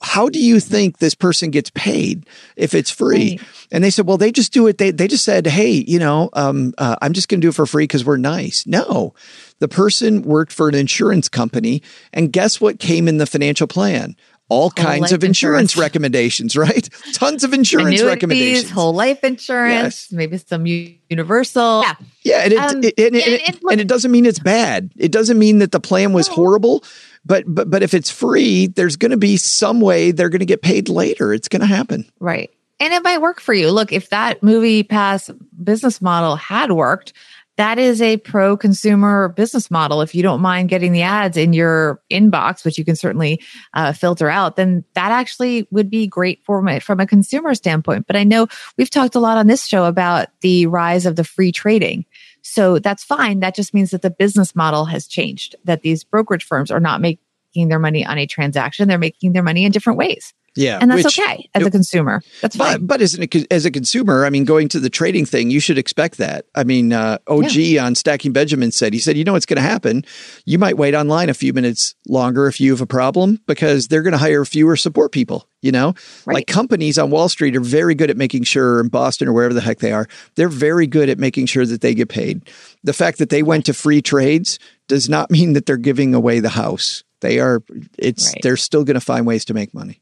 How 0.00 0.28
do 0.28 0.38
you 0.38 0.60
think 0.60 0.98
this 0.98 1.14
person 1.14 1.50
gets 1.50 1.70
paid 1.70 2.26
if 2.56 2.74
it's 2.74 2.90
free? 2.90 3.38
Right. 3.38 3.48
And 3.72 3.82
they 3.82 3.90
said, 3.90 4.06
well, 4.06 4.16
they 4.16 4.30
just 4.30 4.52
do 4.52 4.66
it. 4.68 4.78
They, 4.78 4.90
they 4.90 5.08
just 5.08 5.24
said, 5.24 5.46
hey, 5.46 5.70
you 5.70 5.98
know, 5.98 6.30
um, 6.34 6.72
uh, 6.78 6.96
I'm 7.02 7.12
just 7.12 7.28
going 7.28 7.40
to 7.40 7.44
do 7.44 7.48
it 7.48 7.54
for 7.54 7.66
free 7.66 7.84
because 7.84 8.04
we're 8.04 8.16
nice. 8.16 8.66
No, 8.66 9.14
the 9.58 9.68
person 9.68 10.22
worked 10.22 10.52
for 10.52 10.68
an 10.68 10.74
insurance 10.74 11.28
company. 11.28 11.82
And 12.12 12.32
guess 12.32 12.60
what 12.60 12.78
came 12.78 13.08
in 13.08 13.18
the 13.18 13.26
financial 13.26 13.66
plan? 13.66 14.16
all 14.50 14.70
kinds 14.70 15.12
of 15.12 15.22
insurance, 15.22 15.72
insurance, 15.72 15.76
recommendations, 15.84 16.56
right? 16.56 16.88
Tons 17.12 17.44
of 17.44 17.52
insurance 17.52 18.02
recommendations. 18.02 18.70
Whole 18.70 18.94
life 18.94 19.22
insurance, 19.22 20.08
yes. 20.10 20.12
maybe 20.12 20.38
some 20.38 20.64
universal. 20.66 21.82
Yeah. 21.82 21.94
Yeah. 22.22 22.40
And 22.44 22.52
it, 22.52 22.58
um, 22.58 22.78
it, 22.78 22.94
it, 22.96 23.14
it, 23.14 23.58
and 23.70 23.80
it 23.80 23.86
doesn't 23.86 24.10
mean 24.10 24.24
it's 24.24 24.38
bad. 24.38 24.90
It 24.96 25.12
doesn't 25.12 25.38
mean 25.38 25.58
that 25.58 25.72
the 25.72 25.80
plan 25.80 26.12
was 26.12 26.28
horrible. 26.28 26.82
But, 27.28 27.44
but, 27.46 27.70
but 27.70 27.82
if 27.84 27.94
it's 27.94 28.10
free, 28.10 28.66
there's 28.66 28.96
going 28.96 29.12
to 29.12 29.16
be 29.16 29.36
some 29.36 29.80
way 29.80 30.10
they're 30.10 30.30
going 30.30 30.40
to 30.40 30.46
get 30.46 30.62
paid 30.62 30.88
later. 30.88 31.32
It's 31.32 31.46
going 31.46 31.60
to 31.60 31.66
happen. 31.66 32.10
Right. 32.18 32.50
And 32.80 32.92
it 32.92 33.04
might 33.04 33.20
work 33.20 33.40
for 33.40 33.54
you. 33.54 33.70
Look, 33.70 33.92
if 33.92 34.10
that 34.10 34.42
movie 34.42 34.82
pass 34.82 35.30
business 35.62 36.00
model 36.00 36.36
had 36.36 36.72
worked, 36.72 37.12
that 37.58 37.78
is 37.78 38.00
a 38.00 38.18
pro 38.18 38.56
consumer 38.56 39.28
business 39.30 39.68
model. 39.68 40.00
If 40.00 40.14
you 40.14 40.22
don't 40.22 40.40
mind 40.40 40.68
getting 40.68 40.92
the 40.92 41.02
ads 41.02 41.36
in 41.36 41.52
your 41.52 42.00
inbox, 42.08 42.64
which 42.64 42.78
you 42.78 42.84
can 42.84 42.94
certainly 42.94 43.42
uh, 43.74 43.92
filter 43.92 44.30
out, 44.30 44.54
then 44.54 44.84
that 44.94 45.10
actually 45.10 45.66
would 45.72 45.90
be 45.90 46.06
great 46.06 46.40
for 46.44 46.62
my, 46.62 46.78
from 46.78 47.00
a 47.00 47.06
consumer 47.06 47.56
standpoint. 47.56 48.06
But 48.06 48.14
I 48.14 48.22
know 48.22 48.46
we've 48.76 48.88
talked 48.88 49.16
a 49.16 49.20
lot 49.20 49.38
on 49.38 49.48
this 49.48 49.66
show 49.66 49.86
about 49.86 50.28
the 50.40 50.66
rise 50.66 51.04
of 51.04 51.16
the 51.16 51.24
free 51.24 51.50
trading. 51.50 52.06
So 52.42 52.78
that's 52.78 53.04
fine. 53.04 53.40
That 53.40 53.54
just 53.54 53.74
means 53.74 53.90
that 53.90 54.02
the 54.02 54.10
business 54.10 54.54
model 54.54 54.86
has 54.86 55.06
changed, 55.06 55.56
that 55.64 55.82
these 55.82 56.04
brokerage 56.04 56.44
firms 56.44 56.70
are 56.70 56.80
not 56.80 57.00
making 57.00 57.68
their 57.68 57.78
money 57.78 58.04
on 58.04 58.18
a 58.18 58.26
transaction. 58.26 58.88
They're 58.88 58.98
making 58.98 59.32
their 59.32 59.42
money 59.42 59.64
in 59.64 59.72
different 59.72 59.98
ways. 59.98 60.34
Yeah, 60.54 60.78
and 60.80 60.90
that's 60.90 61.04
which, 61.04 61.18
okay 61.18 61.48
as 61.54 61.64
a 61.64 61.70
consumer. 61.70 62.20
That's 62.40 62.56
fine. 62.56 62.78
But, 62.80 62.86
but 62.86 63.02
as, 63.02 63.14
an, 63.14 63.28
as 63.50 63.64
a 63.64 63.70
consumer, 63.70 64.24
I 64.24 64.30
mean, 64.30 64.44
going 64.44 64.68
to 64.70 64.80
the 64.80 64.90
trading 64.90 65.24
thing, 65.24 65.50
you 65.50 65.60
should 65.60 65.78
expect 65.78 66.18
that. 66.18 66.46
I 66.54 66.64
mean, 66.64 66.92
uh, 66.92 67.18
OG 67.28 67.54
yeah. 67.54 67.84
on 67.84 67.94
Stacking 67.94 68.32
Benjamin 68.32 68.72
said 68.72 68.92
he 68.92 68.98
said, 68.98 69.16
you 69.16 69.24
know 69.24 69.34
what's 69.34 69.46
going 69.46 69.56
to 69.56 69.62
happen. 69.62 70.04
You 70.46 70.58
might 70.58 70.76
wait 70.76 70.94
online 70.94 71.28
a 71.28 71.34
few 71.34 71.52
minutes 71.52 71.94
longer 72.08 72.46
if 72.48 72.60
you 72.60 72.72
have 72.72 72.80
a 72.80 72.86
problem 72.86 73.40
because 73.46 73.88
they're 73.88 74.02
going 74.02 74.12
to 74.12 74.18
hire 74.18 74.44
fewer 74.44 74.76
support 74.76 75.12
people. 75.12 75.48
You 75.60 75.72
know, 75.72 75.94
right. 76.24 76.34
like 76.34 76.46
companies 76.46 76.98
on 76.98 77.10
Wall 77.10 77.28
Street 77.28 77.56
are 77.56 77.60
very 77.60 77.96
good 77.96 78.10
at 78.10 78.16
making 78.16 78.44
sure 78.44 78.78
in 78.80 78.88
Boston 78.88 79.26
or 79.26 79.32
wherever 79.32 79.54
the 79.54 79.60
heck 79.60 79.80
they 79.80 79.90
are, 79.90 80.06
they're 80.36 80.48
very 80.48 80.86
good 80.86 81.08
at 81.08 81.18
making 81.18 81.46
sure 81.46 81.66
that 81.66 81.80
they 81.80 81.94
get 81.94 82.08
paid. 82.08 82.48
The 82.84 82.92
fact 82.92 83.18
that 83.18 83.30
they 83.30 83.42
went 83.42 83.66
to 83.66 83.74
free 83.74 84.00
trades 84.00 84.60
does 84.86 85.08
not 85.08 85.32
mean 85.32 85.54
that 85.54 85.66
they're 85.66 85.76
giving 85.76 86.14
away 86.14 86.38
the 86.38 86.48
house. 86.48 87.02
They 87.20 87.40
are. 87.40 87.62
It's 87.98 88.28
right. 88.28 88.42
they're 88.42 88.56
still 88.56 88.84
going 88.84 88.94
to 88.94 89.00
find 89.00 89.26
ways 89.26 89.44
to 89.46 89.54
make 89.54 89.74
money. 89.74 90.00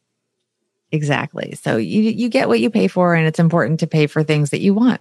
Exactly. 0.93 1.55
So 1.61 1.77
you 1.77 2.03
you 2.03 2.29
get 2.29 2.49
what 2.49 2.61
you 2.61 2.71
pay 2.71 2.89
for, 2.89 3.15
and 3.15 3.27
it's 3.27 3.39
important 3.39 3.81
to 3.81 3.87
pay 3.87 4.07
for 4.07 4.23
things 4.23 4.51
that 4.51 4.61
you 4.61 4.73
want. 4.73 5.01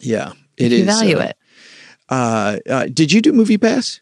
Yeah, 0.00 0.32
it 0.56 0.72
is. 0.72 0.80
You 0.80 0.84
value 0.86 1.18
uh, 1.18 1.22
it. 1.22 1.36
Uh, 2.08 2.58
uh, 2.68 2.86
did 2.92 3.12
you 3.12 3.20
do 3.20 3.32
MoviePass? 3.32 4.00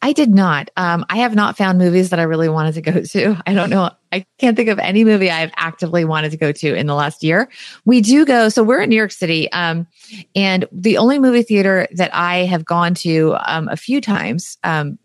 I 0.00 0.12
did 0.12 0.30
not. 0.30 0.70
Um, 0.76 1.04
I 1.10 1.18
have 1.18 1.34
not 1.34 1.56
found 1.56 1.78
movies 1.78 2.10
that 2.10 2.20
I 2.20 2.22
really 2.22 2.48
wanted 2.48 2.74
to 2.74 2.82
go 2.82 3.02
to. 3.02 3.42
I 3.46 3.52
don't 3.52 3.70
know. 3.70 3.90
I 4.12 4.24
can't 4.38 4.56
think 4.56 4.68
of 4.68 4.78
any 4.78 5.04
movie 5.04 5.30
I've 5.30 5.52
actively 5.56 6.04
wanted 6.04 6.30
to 6.30 6.36
go 6.36 6.52
to 6.52 6.74
in 6.74 6.86
the 6.86 6.94
last 6.94 7.22
year. 7.22 7.50
We 7.84 8.00
do 8.00 8.24
go. 8.24 8.48
So 8.48 8.62
we're 8.62 8.80
in 8.80 8.88
New 8.88 8.96
York 8.96 9.12
City, 9.12 9.50
um, 9.52 9.86
and 10.34 10.66
the 10.72 10.96
only 10.98 11.18
movie 11.18 11.42
theater 11.42 11.88
that 11.92 12.14
I 12.14 12.38
have 12.46 12.64
gone 12.64 12.94
to 12.94 13.36
um, 13.44 13.68
a 13.68 13.76
few 13.76 14.00
times, 14.00 14.56
um, 14.64 14.98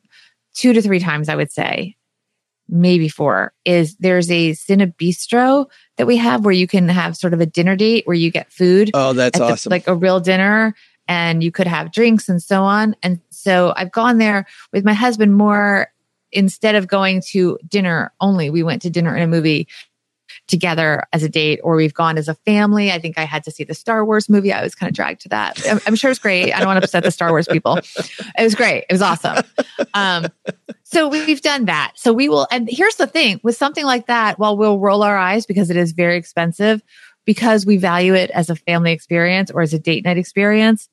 two 0.53 0.73
to 0.73 0.81
three 0.81 0.99
times, 0.99 1.27
I 1.27 1.35
would 1.35 1.51
say, 1.51 1.95
maybe 2.71 3.09
four 3.09 3.53
is 3.65 3.95
there's 3.97 4.31
a 4.31 4.51
Cine 4.51 4.95
Bistro 4.95 5.67
that 5.97 6.07
we 6.07 6.17
have 6.17 6.45
where 6.45 6.53
you 6.53 6.65
can 6.65 6.87
have 6.89 7.17
sort 7.17 7.33
of 7.33 7.41
a 7.41 7.45
dinner 7.45 7.75
date 7.75 8.07
where 8.07 8.15
you 8.15 8.31
get 8.31 8.51
food. 8.51 8.91
Oh, 8.93 9.13
that's 9.13 9.39
awesome. 9.39 9.69
The, 9.69 9.75
like 9.75 9.87
a 9.87 9.95
real 9.95 10.19
dinner 10.19 10.73
and 11.07 11.43
you 11.43 11.51
could 11.51 11.67
have 11.67 11.91
drinks 11.91 12.29
and 12.29 12.41
so 12.41 12.63
on. 12.63 12.95
And 13.03 13.19
so 13.29 13.73
I've 13.75 13.91
gone 13.91 14.17
there 14.17 14.45
with 14.71 14.85
my 14.85 14.93
husband 14.93 15.35
more 15.35 15.91
instead 16.31 16.75
of 16.75 16.87
going 16.87 17.21
to 17.31 17.59
dinner 17.67 18.13
only. 18.21 18.49
We 18.49 18.63
went 18.63 18.81
to 18.83 18.89
dinner 18.89 19.13
and 19.13 19.23
a 19.23 19.27
movie 19.27 19.67
together 20.47 21.03
as 21.13 21.23
a 21.23 21.29
date 21.29 21.59
or 21.63 21.75
we've 21.75 21.93
gone 21.93 22.17
as 22.17 22.27
a 22.27 22.35
family. 22.35 22.91
I 22.91 22.99
think 22.99 23.17
I 23.17 23.23
had 23.23 23.43
to 23.45 23.51
see 23.51 23.63
the 23.63 23.73
Star 23.73 24.05
Wars 24.05 24.29
movie. 24.29 24.51
I 24.51 24.63
was 24.63 24.75
kind 24.75 24.89
of 24.89 24.95
dragged 24.95 25.21
to 25.21 25.29
that. 25.29 25.61
I'm, 25.67 25.79
I'm 25.87 25.95
sure 25.95 26.11
it's 26.11 26.19
great. 26.19 26.53
I 26.53 26.59
don't 26.59 26.67
want 26.67 26.79
to 26.79 26.83
upset 26.83 27.03
the 27.03 27.11
Star 27.11 27.29
Wars 27.29 27.47
people. 27.47 27.77
It 27.77 28.43
was 28.43 28.55
great. 28.55 28.85
It 28.89 28.93
was 28.93 29.01
awesome. 29.01 29.43
Um, 29.93 30.27
so 30.83 31.07
we've 31.07 31.41
done 31.41 31.65
that. 31.65 31.93
So 31.95 32.13
we 32.13 32.29
will, 32.29 32.47
and 32.51 32.69
here's 32.69 32.95
the 32.95 33.07
thing 33.07 33.39
with 33.43 33.55
something 33.55 33.85
like 33.85 34.07
that, 34.07 34.39
while 34.39 34.57
we'll 34.57 34.79
roll 34.79 35.03
our 35.03 35.17
eyes 35.17 35.45
because 35.45 35.69
it 35.69 35.77
is 35.77 35.91
very 35.91 36.17
expensive, 36.17 36.81
because 37.25 37.65
we 37.65 37.77
value 37.77 38.13
it 38.13 38.29
as 38.31 38.49
a 38.49 38.55
family 38.55 38.91
experience 38.91 39.51
or 39.51 39.61
as 39.61 39.73
a 39.73 39.79
date 39.79 40.03
night 40.05 40.17
experience, 40.17 40.89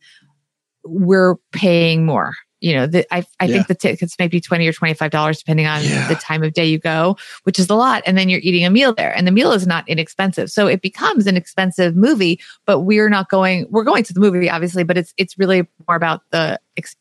we're 0.84 1.36
paying 1.52 2.06
more 2.06 2.32
you 2.60 2.74
know, 2.74 2.86
the, 2.86 3.06
I, 3.14 3.24
I 3.40 3.44
yeah. 3.44 3.54
think 3.54 3.66
the 3.68 3.74
tickets 3.74 4.16
may 4.18 4.28
be 4.28 4.40
20 4.40 4.66
or 4.66 4.72
$25 4.72 5.38
depending 5.38 5.66
on 5.66 5.82
yeah. 5.82 6.08
the 6.08 6.14
time 6.14 6.42
of 6.42 6.52
day 6.52 6.66
you 6.66 6.78
go, 6.78 7.16
which 7.44 7.58
is 7.58 7.70
a 7.70 7.74
lot. 7.74 8.02
And 8.06 8.18
then 8.18 8.28
you're 8.28 8.40
eating 8.42 8.64
a 8.64 8.70
meal 8.70 8.94
there 8.94 9.14
and 9.16 9.26
the 9.26 9.32
meal 9.32 9.52
is 9.52 9.66
not 9.66 9.88
inexpensive. 9.88 10.50
So 10.50 10.66
it 10.66 10.82
becomes 10.82 11.26
an 11.26 11.36
expensive 11.36 11.96
movie, 11.96 12.40
but 12.66 12.80
we're 12.80 13.08
not 13.08 13.28
going, 13.28 13.66
we're 13.70 13.84
going 13.84 14.04
to 14.04 14.12
the 14.12 14.20
movie, 14.20 14.50
obviously, 14.50 14.84
but 14.84 14.98
it's, 14.98 15.14
it's 15.16 15.38
really 15.38 15.66
more 15.86 15.96
about 15.96 16.22
the, 16.30 16.58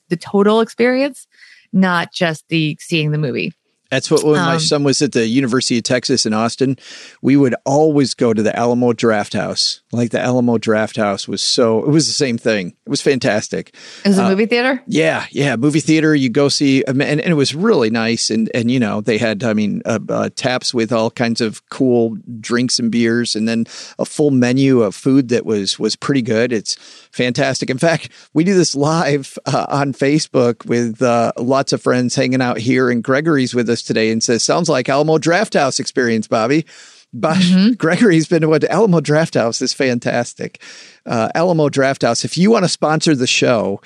the 0.10 0.18
total 0.18 0.62
experience, 0.62 1.28
not 1.74 2.14
just 2.14 2.48
the 2.50 2.78
seeing 2.80 3.12
the 3.12 3.18
movie. 3.18 3.54
That's 3.90 4.12
what 4.12 4.24
when 4.24 4.40
um, 4.40 4.46
my 4.46 4.58
son 4.58 4.84
was 4.84 5.02
at 5.02 5.14
the 5.14 5.26
University 5.28 5.78
of 5.78 5.84
Texas 5.84 6.26
in 6.26 6.34
Austin, 6.34 6.78
we 7.22 7.38
would 7.38 7.56
always 7.66 8.14
go 8.14 8.34
to 8.34 8.44
the 8.44 8.56
Alamo 8.56 8.92
Drafthouse. 8.92 9.82
Like 9.92 10.12
the 10.12 10.20
Alamo 10.20 10.58
Drafthouse 10.58 11.28
was 11.28 11.42
so 11.42 11.84
it 11.84 11.90
was 11.90 12.08
the 12.08 12.14
same 12.14 12.38
thing. 12.38 12.76
It 12.86 12.90
was 12.90 13.02
fantastic. 13.02 13.74
It 14.04 14.10
was 14.10 14.20
a 14.20 14.26
uh, 14.26 14.30
movie 14.30 14.46
theater? 14.46 14.84
Yeah, 14.88 15.26
yeah, 15.32 15.56
movie 15.56 15.80
theater. 15.80 16.14
You 16.14 16.30
go 16.30 16.50
see 16.50 16.84
and, 16.86 17.02
and 17.02 17.22
it 17.22 17.36
was 17.36 17.56
really 17.56 17.90
nice 17.90 18.30
and 18.30 18.52
and 18.54 18.70
you 18.70 18.80
know, 18.80 19.00
they 19.00 19.18
had 19.18 19.44
I 19.44 19.54
mean 19.54 19.82
uh, 19.86 20.00
uh, 20.10 20.30
taps 20.36 20.74
with 20.74 20.92
all 20.92 21.10
kinds 21.10 21.40
of 21.40 21.68
cool 21.70 22.18
drinks 22.42 22.80
and 22.80 22.92
beers 22.92 23.36
and 23.36 23.48
then 23.48 23.66
a 23.98 24.06
full 24.06 24.32
menu 24.32 24.82
of 24.82 24.96
food 24.96 25.30
that 25.30 25.46
was 25.46 25.80
was 25.80 25.96
pretty 25.96 26.22
good. 26.22 26.52
It's 26.52 26.76
fantastic. 27.12 27.70
In 27.70 27.78
fact, 27.78 28.10
we 28.34 28.44
do 28.44 28.54
this 28.54 28.76
live 28.76 29.38
uh, 29.46 29.66
on 29.70 29.94
Facebook 29.94 30.66
with 30.66 31.02
uh, 31.02 31.32
lots 31.38 31.72
of 31.72 31.82
friends 31.82 32.16
hanging 32.16 32.42
out 32.42 32.58
here 32.58 32.90
and 32.90 33.02
Gregory's 33.02 33.56
with 33.56 33.70
us 33.70 33.77
us 33.78 33.84
today 33.84 34.12
and 34.12 34.24
says, 34.24 34.44
"Sounds 34.44 34.70
like 34.70 34.90
Alamo 34.90 35.18
Drafthouse 35.18 35.80
experience, 35.80 36.28
Bobbi." 36.28 36.66
But 37.14 37.38
mm-hmm. 37.38 37.74
Gregory's 37.78 38.28
been 38.28 38.42
to 38.42 38.50
what 38.50 38.64
Alamo 38.64 39.00
Drafthouse 39.00 39.62
is 39.62 39.74
fantastic. 39.74 40.62
Uh, 41.06 41.30
Alamo 41.36 41.70
Drafthouse. 41.70 42.26
If 42.26 42.38
you 42.38 42.52
want 42.52 42.66
to 42.66 42.70
sponsor 42.70 43.16
the 43.16 43.28
show, 43.28 43.82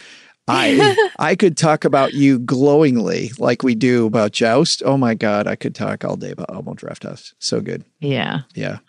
I 0.48 0.96
I 1.20 1.36
could 1.36 1.58
talk 1.58 1.86
about 1.86 2.14
you 2.14 2.40
glowingly 2.40 3.32
like 3.38 3.64
we 3.64 3.76
do 3.76 4.06
about 4.06 4.32
Joust. 4.32 4.82
Oh 4.86 4.98
my 4.98 5.14
God, 5.14 5.48
I 5.48 5.56
could 5.56 5.76
talk 5.76 6.04
all 6.04 6.16
day 6.16 6.32
about 6.32 6.50
Alamo 6.50 6.74
Drafthouse. 6.74 7.34
So 7.40 7.62
good. 7.62 7.86
Yeah. 8.00 8.42
Yeah. 8.56 8.80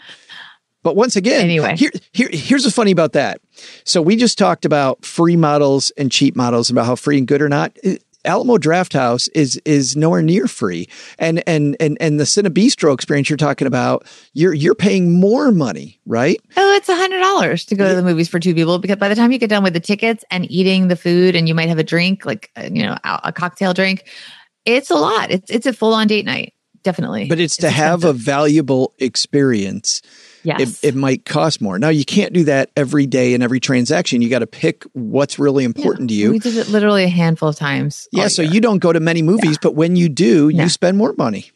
But 0.83 0.97
once 0.97 1.15
again, 1.15 1.43
anyway, 1.43 1.77
here, 1.77 1.93
here, 2.13 2.29
here's 2.33 2.65
what's 2.65 2.75
funny 2.75 2.91
about 2.91 3.13
that. 3.13 3.41
So 3.85 4.03
we 4.03 4.17
just 4.17 4.37
talked 4.37 4.65
about 4.65 5.05
free 5.05 5.37
models 5.37 5.93
and 5.97 6.11
cheap 6.11 6.35
models 6.35 6.71
about 6.71 6.87
how 6.87 6.97
free 6.97 7.19
and 7.19 7.29
good 7.29 7.41
or 7.41 7.49
not. 7.49 7.77
Alamo 8.25 8.57
Drafthouse 8.57 9.29
is 9.35 9.61
is 9.65 9.97
nowhere 9.97 10.23
near 10.23 10.47
free, 10.47 10.89
and 11.19 11.43
and 11.47 11.77
and 11.81 11.97
and 12.01 12.21
the 12.21 12.25
Cine 12.25 12.47
Bistro 12.49 12.95
experience 12.95 13.29
you're 13.29 13.37
talking 13.37 13.67
about, 13.67 14.07
you're 14.33 14.55
you're 14.55 14.75
paying 14.75 15.19
more 15.19 15.51
money, 15.51 15.99
right? 16.07 16.41
Oh, 16.57 16.75
it's 16.77 16.89
a 16.89 16.95
hundred 16.97 17.21
dollars 17.21 17.65
to 17.67 17.75
go 17.75 17.89
to 17.89 17.95
the 17.95 18.03
movies 18.03 18.29
for 18.29 18.39
two 18.39 18.55
people 18.55 18.79
because 18.79 18.97
by 18.97 19.09
the 19.09 19.15
time 19.15 19.33
you 19.33 19.39
get 19.39 19.51
done 19.51 19.63
with 19.65 19.73
the 19.73 19.81
tickets 19.81 20.25
and 20.31 20.51
eating 20.51 20.89
the 20.89 20.97
food, 20.97 21.35
and 21.35 21.49
you 21.49 21.55
might 21.55 21.69
have 21.69 21.79
a 21.79 21.85
drink, 21.85 22.25
like 22.25 22.51
uh, 22.57 22.69
you 22.71 22.83
know 22.83 22.97
a 23.05 23.33
cocktail 23.33 23.75
drink, 23.75 24.09
it's 24.65 24.91
a 24.91 24.95
lot. 24.95 25.31
It's 25.31 25.51
it's 25.51 25.67
a 25.67 25.73
full 25.73 25.95
on 25.95 26.07
date 26.07 26.25
night, 26.25 26.55
definitely. 26.83 27.27
But 27.29 27.41
it's, 27.41 27.55
it's 27.55 27.63
to 27.63 27.67
expensive. 27.69 28.03
have 28.03 28.05
a 28.05 28.13
valuable 28.13 28.95
experience 28.99 30.03
Yes. 30.45 30.83
It, 30.83 30.89
it, 30.89 30.95
might 30.95 31.25
cost 31.25 31.61
more. 31.61 31.79
Now, 31.79 31.89
you 31.89 32.05
can't 32.05 32.33
do 32.33 32.45
that 32.45 32.71
every 32.77 33.07
day 33.07 33.35
in 33.35 33.43
every 33.43 33.61
transaction. 33.61 34.23
You 34.23 34.29
got 34.29 34.41
to 34.41 34.47
pick 34.47 34.85
what's 34.93 35.39
really 35.39 35.65
important 35.65 36.11
yeah, 36.11 36.17
to 36.17 36.21
you. 36.23 36.31
We 36.33 36.39
did 36.39 36.57
it 36.57 36.69
literally 36.69 37.05
a 37.05 37.09
handful 37.09 37.49
of 37.49 37.57
times. 37.57 38.09
Yeah. 38.13 38.29
So 38.29 38.43
you 38.43 38.61
don't 38.61 38.79
go 38.79 38.93
to 38.93 39.01
many 39.01 39.23
movies, 39.23 39.53
yeah. 39.53 39.63
but 39.63 39.75
when 39.75 39.95
you 39.97 40.09
do, 40.09 40.49
you 40.49 40.69
spend 40.69 40.99
more 40.99 41.15
money. 41.17 41.53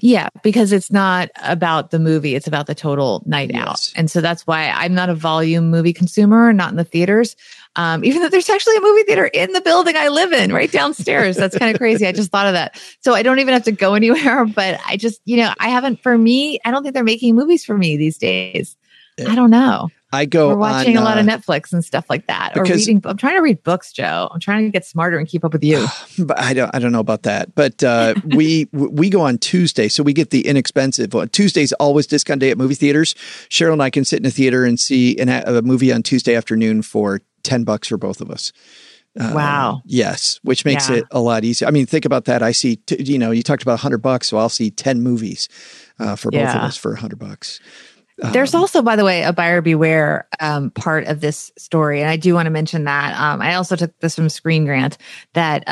Yeah, 0.00 0.28
because 0.42 0.72
it's 0.72 0.90
not 0.90 1.28
about 1.42 1.90
the 1.90 1.98
movie, 1.98 2.34
it's 2.34 2.46
about 2.46 2.66
the 2.66 2.74
total 2.74 3.22
night 3.26 3.50
yes. 3.52 3.66
out. 3.66 3.92
And 3.94 4.10
so 4.10 4.20
that's 4.20 4.46
why 4.46 4.70
I'm 4.70 4.94
not 4.94 5.10
a 5.10 5.14
volume 5.14 5.70
movie 5.70 5.92
consumer, 5.92 6.52
not 6.52 6.70
in 6.70 6.76
the 6.76 6.84
theaters. 6.84 7.36
Um, 7.76 8.04
even 8.04 8.22
though 8.22 8.28
there's 8.28 8.48
actually 8.48 8.76
a 8.76 8.80
movie 8.80 9.02
theater 9.02 9.26
in 9.26 9.52
the 9.52 9.60
building 9.60 9.96
I 9.96 10.08
live 10.08 10.32
in 10.32 10.52
right 10.52 10.70
downstairs. 10.70 11.36
That's 11.36 11.56
kind 11.56 11.74
of 11.74 11.78
crazy. 11.78 12.06
I 12.06 12.12
just 12.12 12.30
thought 12.30 12.46
of 12.46 12.54
that. 12.54 12.80
So 13.00 13.14
I 13.14 13.22
don't 13.22 13.38
even 13.38 13.52
have 13.52 13.64
to 13.64 13.72
go 13.72 13.94
anywhere, 13.94 14.44
but 14.54 14.80
I 14.86 14.96
just, 14.96 15.20
you 15.24 15.36
know, 15.36 15.52
I 15.58 15.68
haven't, 15.68 16.02
for 16.02 16.16
me, 16.16 16.58
I 16.64 16.70
don't 16.70 16.82
think 16.82 16.94
they're 16.94 17.04
making 17.04 17.34
movies 17.34 17.64
for 17.64 17.76
me 17.76 17.96
these 17.96 18.18
days. 18.18 18.76
I 19.18 19.34
don't 19.34 19.50
know. 19.50 19.88
I 20.12 20.24
go. 20.24 20.48
We're 20.48 20.56
watching 20.56 20.96
on, 20.96 21.02
a 21.02 21.06
lot 21.06 21.18
of 21.18 21.26
uh, 21.26 21.30
Netflix 21.30 21.72
and 21.72 21.84
stuff 21.84 22.06
like 22.08 22.26
that, 22.26 22.56
or 22.56 22.62
reading. 22.62 23.02
I'm 23.04 23.16
trying 23.16 23.34
to 23.34 23.40
read 23.40 23.62
books, 23.62 23.92
Joe. 23.92 24.28
I'm 24.30 24.40
trying 24.40 24.64
to 24.64 24.70
get 24.70 24.84
smarter 24.84 25.18
and 25.18 25.26
keep 25.26 25.44
up 25.44 25.52
with 25.52 25.64
you. 25.64 25.86
But 26.18 26.40
I 26.40 26.54
don't. 26.54 26.74
I 26.74 26.78
don't 26.78 26.92
know 26.92 27.00
about 27.00 27.24
that. 27.24 27.54
But 27.54 27.82
uh, 27.82 28.14
we 28.24 28.68
we 28.72 29.10
go 29.10 29.20
on 29.22 29.38
Tuesday, 29.38 29.88
so 29.88 30.02
we 30.02 30.12
get 30.12 30.30
the 30.30 30.46
inexpensive 30.46 31.12
one. 31.12 31.28
Tuesday's 31.28 31.72
always 31.74 32.06
discount 32.06 32.40
day 32.40 32.50
at 32.50 32.58
movie 32.58 32.74
theaters. 32.74 33.14
Cheryl 33.50 33.74
and 33.74 33.82
I 33.82 33.90
can 33.90 34.04
sit 34.04 34.20
in 34.20 34.26
a 34.26 34.30
theater 34.30 34.64
and 34.64 34.78
see 34.78 35.18
an, 35.18 35.28
a 35.28 35.60
movie 35.62 35.92
on 35.92 36.02
Tuesday 36.02 36.34
afternoon 36.34 36.82
for 36.82 37.20
ten 37.46 37.64
bucks 37.64 37.88
for 37.88 37.96
both 37.98 38.20
of 38.20 38.30
us. 38.30 38.52
Uh, 39.18 39.32
Wow. 39.34 39.82
Yes, 39.86 40.38
which 40.42 40.66
makes 40.66 40.90
Yeah. 40.90 40.96
it 40.96 41.04
a 41.10 41.20
lot 41.20 41.42
easier. 41.42 41.66
I 41.66 41.70
mean, 41.70 41.86
think 41.86 42.04
about 42.04 42.26
that. 42.26 42.42
I 42.42 42.52
see, 42.52 42.76
t- 42.76 43.02
you 43.02 43.18
know, 43.18 43.30
you 43.30 43.42
talked 43.42 43.62
about 43.62 43.78
100 43.78 43.98
bucks, 44.02 44.28
so 44.28 44.36
I'll 44.36 44.50
see 44.50 44.70
10 44.70 45.00
movies 45.02 45.48
uh, 45.98 46.16
for 46.16 46.30
both 46.30 46.42
of 46.50 46.62
us 46.62 46.76
for 46.76 46.90
100 46.92 47.18
bucks. 47.18 47.58
There's 48.32 48.54
Um, 48.54 48.62
also, 48.62 48.80
by 48.80 48.96
the 48.96 49.04
way, 49.04 49.22
a 49.24 49.32
buyer 49.32 49.60
beware 49.60 50.26
um, 50.40 50.70
part 50.70 51.04
of 51.04 51.20
this 51.20 51.52
story, 51.58 52.00
and 52.00 52.08
I 52.08 52.16
do 52.16 52.32
want 52.32 52.46
to 52.46 52.50
mention 52.50 52.84
that. 52.84 53.14
Um, 53.20 53.42
I 53.42 53.54
also 53.54 53.76
took 53.76 53.98
this 54.00 54.14
from 54.14 54.30
Screen 54.30 54.66
Rant 54.66 54.96
that 55.34 55.64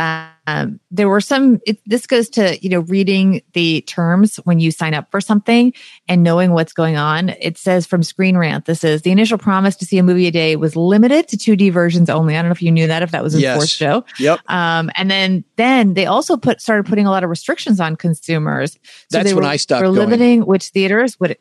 um, 0.46 0.78
there 0.90 1.08
were 1.08 1.22
some. 1.22 1.58
It, 1.66 1.78
this 1.86 2.06
goes 2.06 2.28
to 2.30 2.58
you 2.60 2.68
know 2.68 2.80
reading 2.80 3.40
the 3.54 3.80
terms 3.82 4.36
when 4.44 4.60
you 4.60 4.70
sign 4.72 4.92
up 4.92 5.10
for 5.10 5.22
something 5.22 5.72
and 6.06 6.22
knowing 6.22 6.52
what's 6.52 6.74
going 6.74 6.96
on. 6.98 7.30
It 7.30 7.56
says 7.56 7.86
from 7.86 8.02
Screen 8.02 8.36
Rant, 8.36 8.66
this 8.66 8.84
is 8.84 9.00
the 9.02 9.10
initial 9.10 9.38
promise 9.38 9.74
to 9.76 9.86
see 9.86 9.96
a 9.96 10.02
movie 10.02 10.26
a 10.26 10.30
day 10.30 10.56
was 10.56 10.76
limited 10.76 11.28
to 11.28 11.38
2D 11.38 11.72
versions 11.72 12.10
only. 12.10 12.36
I 12.36 12.42
don't 12.42 12.50
know 12.50 12.52
if 12.52 12.60
you 12.60 12.70
knew 12.70 12.86
that, 12.88 13.02
if 13.02 13.10
that 13.12 13.22
was 13.22 13.34
Yes. 13.40 13.54
enforced, 13.54 13.78
Joe. 13.78 14.04
Yep. 14.20 14.40
Um, 14.50 14.90
and 14.96 15.10
then 15.10 15.44
then 15.56 15.94
they 15.94 16.04
also 16.04 16.36
put 16.36 16.60
started 16.60 16.84
putting 16.84 17.06
a 17.06 17.10
lot 17.10 17.24
of 17.24 17.30
restrictions 17.30 17.80
on 17.80 17.96
consumers. 17.96 18.72
So 18.74 18.78
That's 19.12 19.24
they 19.30 19.34
when 19.34 19.44
were, 19.44 19.48
I 19.50 19.56
stopped 19.56 19.80
were 19.80 19.86
going. 19.86 20.10
limiting 20.10 20.42
which 20.42 20.68
theaters 20.68 21.18
would. 21.20 21.38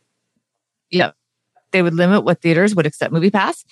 Yeah, 0.94 1.12
they 1.72 1.82
would 1.82 1.96
limit 1.96 2.24
what 2.24 2.40
theaters 2.40 2.76
would 2.76 2.86
accept 2.86 3.14
MoviePass, 3.14 3.66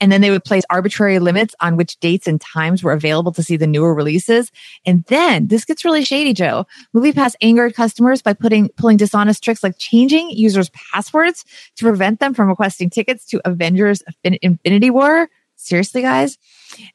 and 0.00 0.10
then 0.10 0.20
they 0.20 0.30
would 0.30 0.44
place 0.44 0.62
arbitrary 0.70 1.18
limits 1.18 1.54
on 1.60 1.76
which 1.76 1.98
dates 1.98 2.26
and 2.26 2.40
times 2.40 2.82
were 2.82 2.92
available 2.92 3.32
to 3.32 3.42
see 3.42 3.56
the 3.56 3.66
newer 3.66 3.92
releases. 3.92 4.50
And 4.86 5.04
then 5.04 5.48
this 5.48 5.64
gets 5.64 5.84
really 5.84 6.04
shady, 6.04 6.32
Joe. 6.32 6.66
MoviePass 6.94 7.34
angered 7.42 7.74
customers 7.74 8.22
by 8.22 8.32
putting 8.32 8.68
pulling 8.70 8.96
dishonest 8.96 9.42
tricks 9.42 9.62
like 9.62 9.76
changing 9.76 10.30
users' 10.30 10.70
passwords 10.70 11.44
to 11.76 11.84
prevent 11.84 12.20
them 12.20 12.32
from 12.32 12.48
requesting 12.48 12.88
tickets 12.88 13.26
to 13.26 13.40
Avengers 13.44 14.02
Infin- 14.24 14.38
Infinity 14.40 14.90
War. 14.90 15.28
Seriously, 15.56 16.02
guys. 16.02 16.38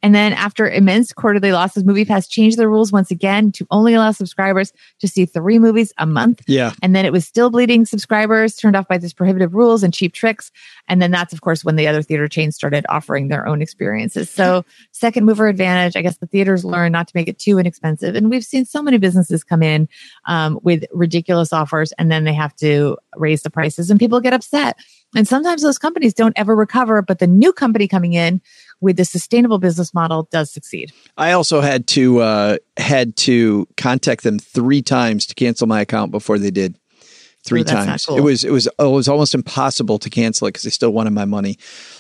And 0.02 0.13
then 0.13 0.34
after 0.34 0.70
immense 0.70 1.13
quarterly 1.13 1.52
losses, 1.52 1.84
MoviePass 1.84 2.30
changed 2.30 2.58
the 2.58 2.68
rules 2.68 2.92
once 2.92 3.12
again 3.12 3.52
to 3.54 3.68
only 3.72 3.94
allow 3.94 4.12
subscribers 4.12 4.74
to 5.00 5.08
see 5.08 5.25
three 5.25 5.60
movies 5.60 5.94
a 5.98 6.06
month. 6.06 6.42
Yeah. 6.48 6.74
And 6.82 6.96
then 6.96 7.06
it 7.06 7.12
was 7.12 7.25
still 7.25 7.50
bleeding 7.50 7.86
subscribers 7.86 8.56
turned 8.56 8.75
off 8.75 8.88
by 8.88 8.98
these 8.98 9.13
prohibitive 9.13 9.54
rules 9.54 9.84
and 9.84 9.94
cheap 9.94 10.13
tricks. 10.13 10.52
And 10.88 11.02
then 11.02 11.12
that's, 11.12 11.34
of 11.34 11.42
course, 11.42 11.63
when 11.63 11.75
the 11.75 11.88
other 11.88 12.02
theater 12.02 12.28
chains 12.28 12.56
started 12.56 12.86
offering 12.90 13.28
their 13.28 13.48
own 13.48 13.62
experiences. 13.62 14.30
So 14.30 14.66
second 14.92 15.25
mover 15.25 15.48
advantage, 15.48 15.96
I 15.96 16.02
guess 16.02 16.18
the 16.18 16.28
theaters 16.28 16.66
learn 16.66 16.92
not 16.92 17.08
to 17.08 17.16
make 17.16 17.28
it 17.28 17.40
too 17.40 17.58
inexpensive. 17.60 18.16
And 18.16 18.30
we've 18.30 18.44
seen 18.44 18.66
so 18.66 18.82
many 18.82 18.98
businesses 18.98 19.44
come 19.44 19.63
in 19.63 19.88
um, 20.25 20.60
with 20.63 20.86
ridiculous 20.92 21.54
offers 21.54 21.92
and 21.94 22.12
then 22.12 22.24
they 22.24 22.34
have 22.34 22.56
to 22.58 22.98
raise 23.16 23.44
the 23.44 23.50
prices 23.50 23.90
and 23.90 24.00
people 24.00 24.20
get 24.20 24.34
upset. 24.34 24.78
And 25.15 25.27
sometimes 25.27 25.62
those 25.62 25.77
companies 25.77 26.13
don't 26.13 26.34
ever 26.38 26.55
recover, 26.55 27.01
but 27.01 27.20
the 27.20 27.27
new 27.27 27.53
company 27.53 27.88
coming 27.88 28.13
in 28.13 28.41
with 28.82 28.98
the 28.98 29.05
sustainable 29.05 29.60
business 29.60 29.93
model 29.93 30.27
does 30.32 30.51
succeed. 30.51 30.91
I 31.17 31.32
also 31.32 31.62
had 31.62 31.88
to 31.88 32.20
uh, 32.20 32.58
had 32.77 33.15
to 33.17 33.67
contact 33.77 34.24
them 34.24 34.39
three 34.39 34.82
times 34.82 35.25
to 35.27 35.36
cancel 35.36 35.67
my 35.67 35.82
account 35.82 36.12
before 36.12 36.38
they 36.38 36.51
did. 36.51 36.77
Three 37.46 37.62
Ooh, 37.62 37.65
times. 37.65 38.05
cool. 38.05 38.17
It 38.17 38.22
was 38.22 38.43
it 38.43 38.51
was 38.51 38.67
it 38.67 38.84
was 38.84 39.10
almost 39.10 39.36
impossible 39.36 40.00
to 40.00 40.10
cancel 40.10 40.48
it 40.48 40.51
because 40.51 40.63
they 40.63 40.70
still 40.70 40.91
wanted 40.91 41.12
my 41.12 41.25
money. 41.25 41.58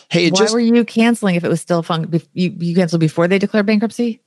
Hey, 0.09 0.25
it 0.25 0.33
Why 0.33 0.39
just 0.39 0.53
were 0.53 0.59
you 0.59 0.85
canceling 0.85 1.35
if 1.35 1.43
it 1.43 1.49
was 1.49 1.59
still 1.59 1.83
fun? 1.83 2.09
You, 2.33 2.55
you 2.57 2.75
canceled 2.75 3.01
before 3.01 3.27
they 3.27 3.39
declared 3.39 3.65
bankruptcy? 3.65 4.21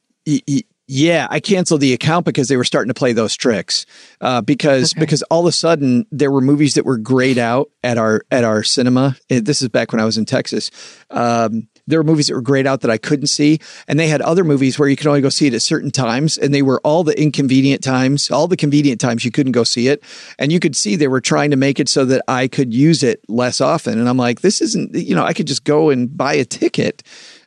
Yeah, 0.89 1.27
I 1.31 1.41
canceled 1.41 1.81
the 1.81 1.93
account 1.93 2.25
because 2.27 2.49
they 2.49 2.57
were 2.57 2.65
starting 2.65 2.89
to 2.89 2.95
play 2.95 3.13
those 3.13 3.35
tricks. 3.35 3.87
Uh, 4.21 4.41
because 4.41 4.93
Okay. 4.93 5.01
because 5.01 5.23
all 5.25 5.41
of 5.41 5.47
a 5.47 5.53
sudden 5.53 6.07
there 6.13 6.31
were 6.31 6.41
movies 6.41 6.75
that 6.75 6.85
were 6.85 6.97
grayed 6.99 7.39
out 7.39 7.71
at 7.83 7.99
our 7.99 8.23
at 8.31 8.45
our 8.45 8.63
cinema. 8.63 9.17
Eh, 9.31 9.41
This 9.43 9.63
is 9.63 9.69
back 9.69 9.93
when 9.93 10.01
I 10.01 10.05
was 10.05 10.17
in 10.17 10.25
Texas. 10.27 10.71
Um, 11.11 11.69
there 11.89 12.01
were 12.01 12.05
movies 12.05 12.27
that 12.27 12.35
were 12.35 12.41
grayed 12.43 12.67
out 12.67 12.81
that 12.81 12.91
I 12.91 12.99
couldn't 12.99 13.29
see, 13.29 13.61
and 13.87 13.99
they 13.99 14.09
had 14.09 14.21
other 14.21 14.43
movies 14.43 14.77
where 14.77 14.89
you 14.89 14.97
could 14.97 15.07
only 15.07 15.21
go 15.21 15.29
see 15.29 15.47
it 15.47 15.55
at 15.55 15.63
certain 15.63 15.93
times, 15.93 16.37
and 16.37 16.53
they 16.53 16.63
were 16.63 16.81
all 16.83 17.05
the 17.05 17.21
inconvenient 17.21 17.81
times, 17.85 18.29
all 18.29 18.49
the 18.49 18.57
convenient 18.57 19.01
times 19.01 19.25
you 19.25 19.31
couldn't 19.31 19.53
go 19.53 19.63
see 19.63 19.87
it, 19.87 20.03
and 20.37 20.51
you 20.51 20.59
could 20.59 20.75
see 20.75 20.97
they 20.97 21.07
were 21.07 21.21
trying 21.21 21.53
to 21.53 21.57
make 21.57 21.79
it 21.79 21.89
so 21.89 22.05
that 22.07 22.23
I 22.27 22.49
could 22.49 22.75
use 22.75 23.05
it 23.05 23.21
less 23.29 23.61
often. 23.61 24.01
And 24.01 24.09
I'm 24.09 24.17
like, 24.17 24.41
this 24.41 24.61
isn't, 24.61 24.97
you 24.97 25.15
know, 25.15 25.23
I 25.25 25.33
could 25.33 25.47
just 25.47 25.63
go 25.63 25.91
and 25.91 26.15
buy 26.17 26.35
a 26.35 26.45
ticket 26.45 27.05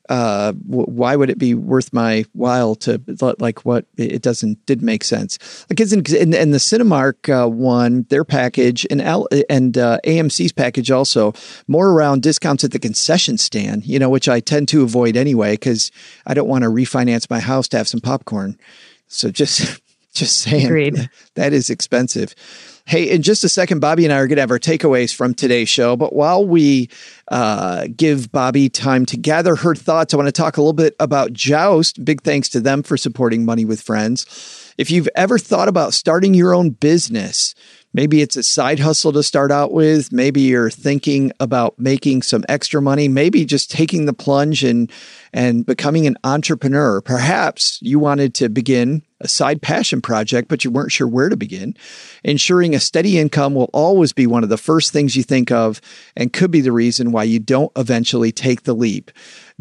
uh, 0.10 0.52
w- 0.52 0.86
why 0.86 1.16
would 1.16 1.30
it 1.30 1.38
be 1.38 1.54
worth 1.54 1.94
my 1.94 2.26
while 2.34 2.76
to 2.76 3.00
like 3.40 3.64
what 3.64 3.86
it 3.96 4.22
doesn't 4.22 4.66
did 4.66 4.82
make 4.82 5.04
sense 5.04 5.66
like 5.70 5.80
isn't 5.80 6.10
and, 6.10 6.34
and 6.34 6.54
the 6.54 6.58
Cinemark 6.58 7.30
uh, 7.30 7.48
one 7.48 8.06
their 8.10 8.26
package 8.26 8.88
and 8.90 9.02
L, 9.02 9.28
and 9.50 9.78
uh, 9.78 10.00
AMC's 10.06 10.52
package 10.52 10.90
also 10.90 11.34
more 11.68 11.92
around 11.92 12.24
discounts 12.24 12.64
at 12.64 12.72
the 12.72 12.80
concession 12.80 13.38
stand 13.38 13.86
you 13.86 14.00
know 14.00 14.10
which 14.10 14.28
I 14.28 14.40
tend 14.40 14.68
to 14.70 14.82
avoid 14.84 15.16
anyway 15.16 15.54
because 15.54 15.92
I 16.26 16.34
don't 16.34 16.50
want 16.50 16.64
to 16.64 16.70
refinance 16.70 17.30
my 17.30 17.40
house 17.40 17.68
to 17.70 17.78
have 17.78 17.88
some 17.88 18.02
popcorn 18.02 18.58
so 19.08 19.30
just 19.30 19.80
just 20.14 20.40
saying 20.40 20.66
Agreed. 20.66 21.10
that 21.36 21.54
is 21.54 21.70
expensive. 21.70 22.34
Hey, 22.90 23.08
in 23.08 23.22
just 23.22 23.44
a 23.44 23.50
second, 23.50 23.84
Bobbi 23.84 24.04
and 24.04 24.12
I 24.12 24.18
are 24.18 24.26
going 24.26 24.38
to 24.38 24.42
have 24.42 24.50
our 24.50 24.58
takeaways 24.58 25.14
from 25.14 25.36
today's 25.36 25.70
show. 25.70 25.96
But 25.96 26.12
while 26.12 26.44
we 26.44 26.90
uh, 27.28 27.86
give 27.96 28.32
Bobbi 28.32 28.74
time 28.74 29.06
to 29.06 29.16
gather 29.16 29.56
her 29.58 29.76
thoughts, 29.76 30.12
I 30.12 30.18
want 30.18 30.26
to 30.26 30.32
talk 30.32 30.58
a 30.58 30.62
little 30.62 30.74
bit 30.74 30.96
about 31.00 31.32
Joust. 31.32 32.04
Big 32.04 32.24
thanks 32.24 32.50
to 32.50 32.60
them 32.60 32.82
for 32.82 32.98
supporting 32.98 33.46
Money 33.46 33.64
with 33.64 33.80
Friends. 33.80 34.74
If 34.80 34.90
you've 34.90 35.08
ever 35.16 35.38
thought 35.38 35.68
about 35.68 35.94
starting 35.94 36.34
your 36.34 36.56
own 36.56 36.72
business, 36.72 37.54
maybe 37.94 38.22
it's 38.22 38.36
a 38.36 38.44
side 38.44 38.80
hustle 38.80 39.12
to 39.14 39.24
start 39.24 39.52
out 39.52 39.72
with, 39.72 40.12
maybe 40.12 40.42
you're 40.42 40.70
thinking 40.70 41.32
about 41.40 41.78
making 41.80 42.22
some 42.22 42.44
extra 42.48 42.82
money, 42.82 43.08
maybe 43.08 43.46
just 43.46 43.72
taking 43.72 44.06
the 44.06 44.14
plunge 44.14 44.64
and 44.64 44.92
and 45.32 45.66
becoming 45.66 46.08
an 46.08 46.18
entrepreneur. 46.24 47.02
Perhaps 47.02 47.80
you 47.82 48.00
wanted 48.00 48.34
to 48.36 48.50
begin 48.50 49.04
a 49.22 49.28
side 49.28 49.62
passion 49.62 50.02
project, 50.02 50.48
but 50.48 50.64
you 50.64 50.72
weren't 50.72 50.92
sure 50.92 51.08
where 51.08 51.30
to 51.30 51.38
begin. 51.38 51.76
Ensuring 52.24 52.74
a 52.74 52.80
steady 52.80 53.20
income 53.20 53.54
will 53.54 53.70
always 53.74 54.14
be 54.14 54.26
one 54.26 54.44
of 54.44 54.50
the 54.50 54.58
first 54.58 54.92
things 54.92 55.16
you 55.16 55.24
think 55.24 55.52
of 55.52 55.82
and 56.16 56.34
could 56.34 56.52
be 56.52 56.62
the 56.62 56.72
reason 56.72 57.12
why 57.12 57.24
you 57.24 57.40
don't 57.40 57.72
eventually 57.76 58.32
take 58.32 58.64
the 58.64 58.74
leap. 58.74 59.12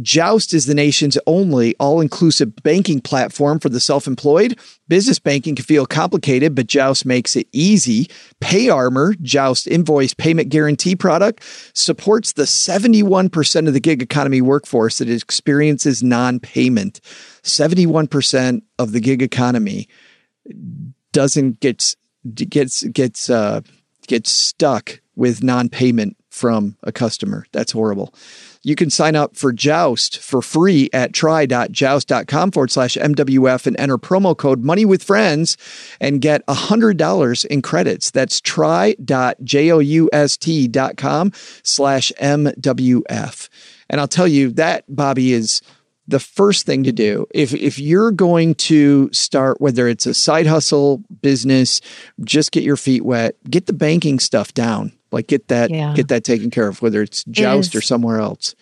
Joust 0.00 0.54
is 0.54 0.66
the 0.66 0.74
nation's 0.74 1.18
only 1.26 1.74
all 1.76 2.00
inclusive 2.00 2.54
banking 2.62 3.00
platform 3.00 3.58
for 3.58 3.68
the 3.68 3.80
self 3.80 4.06
employed. 4.06 4.58
Business 4.87 5.18
banking 5.18 5.56
can 5.56 5.64
feel 5.64 5.87
complicated, 5.87 6.54
but 6.54 6.66
Joust 6.66 7.04
makes 7.04 7.37
it 7.37 7.48
easy. 7.52 8.08
Pay 8.40 8.68
Armor, 8.68 9.14
Joust 9.22 9.66
invoice 9.66 10.14
payment 10.14 10.48
guarantee 10.48 10.94
product, 10.94 11.42
supports 11.74 12.32
the 12.32 12.44
71% 12.44 13.66
of 13.66 13.72
the 13.72 13.80
gig 13.80 14.02
economy 14.02 14.40
workforce 14.40 14.98
that 14.98 15.11
experiences 15.11 16.02
non 16.02 16.40
payment. 16.40 17.00
71% 17.42 18.62
of 18.78 18.92
the 18.92 19.00
gig 19.00 19.22
economy 19.22 19.88
doesn't 21.12 21.61
get 21.61 21.94
gets 22.34 22.84
gets 22.84 23.30
uh, 23.30 23.61
gets 24.06 24.30
stuck 24.30 25.00
with 25.18 25.42
non-payment 25.42 26.16
from 26.30 26.76
a 26.84 26.92
customer. 26.92 27.44
That's 27.52 27.72
horrible. 27.72 28.14
You 28.68 28.76
can 28.76 28.90
sign 28.90 29.16
up 29.16 29.35
for 29.35 29.50
Joust 29.50 30.18
for 30.18 30.42
free 30.42 30.90
at 30.92 31.14
try.joust.com 31.14 32.50
forward 32.50 32.70
slash 32.70 32.98
MWF 32.98 33.66
and 33.66 33.81
enter 33.81 33.96
promo 33.96 34.37
code 34.37 34.62
money 34.62 34.85
with 34.85 35.02
friends 35.02 35.57
and 36.02 36.20
get 36.20 36.44
$100 36.46 37.46
in 37.46 37.62
credits. 37.62 38.11
That's 38.11 38.42
try.joust.com 38.42 39.02
slash 41.62 42.12
MWF. 42.20 43.48
And 43.88 44.00
I'll 44.02 44.07
tell 44.07 44.28
you 44.28 44.50
that, 44.50 44.85
Bobbi, 44.90 45.31
is 45.31 45.62
the 46.07 46.20
first 46.20 46.66
thing 46.66 46.85
to 46.85 46.92
do 46.92 47.26
if 47.31 47.54
if 47.54 47.78
you're 47.78 48.11
going 48.11 48.54
to 48.57 49.09
start 49.14 49.62
whether 49.62 49.88
it's 49.88 50.04
a 50.04 50.12
side 50.12 50.46
hustle 50.46 51.02
business 51.22 51.81
just 52.24 52.50
get 52.50 52.64
your 52.64 52.78
feet 52.78 53.04
wet 53.04 53.37
get 53.50 53.66
the 53.66 53.74
banking 53.74 54.18
stuff 54.18 54.54
down 54.54 54.97
like 55.12 55.26
get 55.26 55.48
that 55.48 55.70
Yeah. 55.70 55.94
get 55.94 56.08
that 56.08 56.24
taken 56.24 56.50
care 56.50 56.68
of 56.68 56.80
whether 56.82 57.02
it's 57.02 57.24
joust 57.24 57.74
is- 57.74 57.78
or 57.78 57.80
somewhere 57.82 58.20
else 58.20 58.54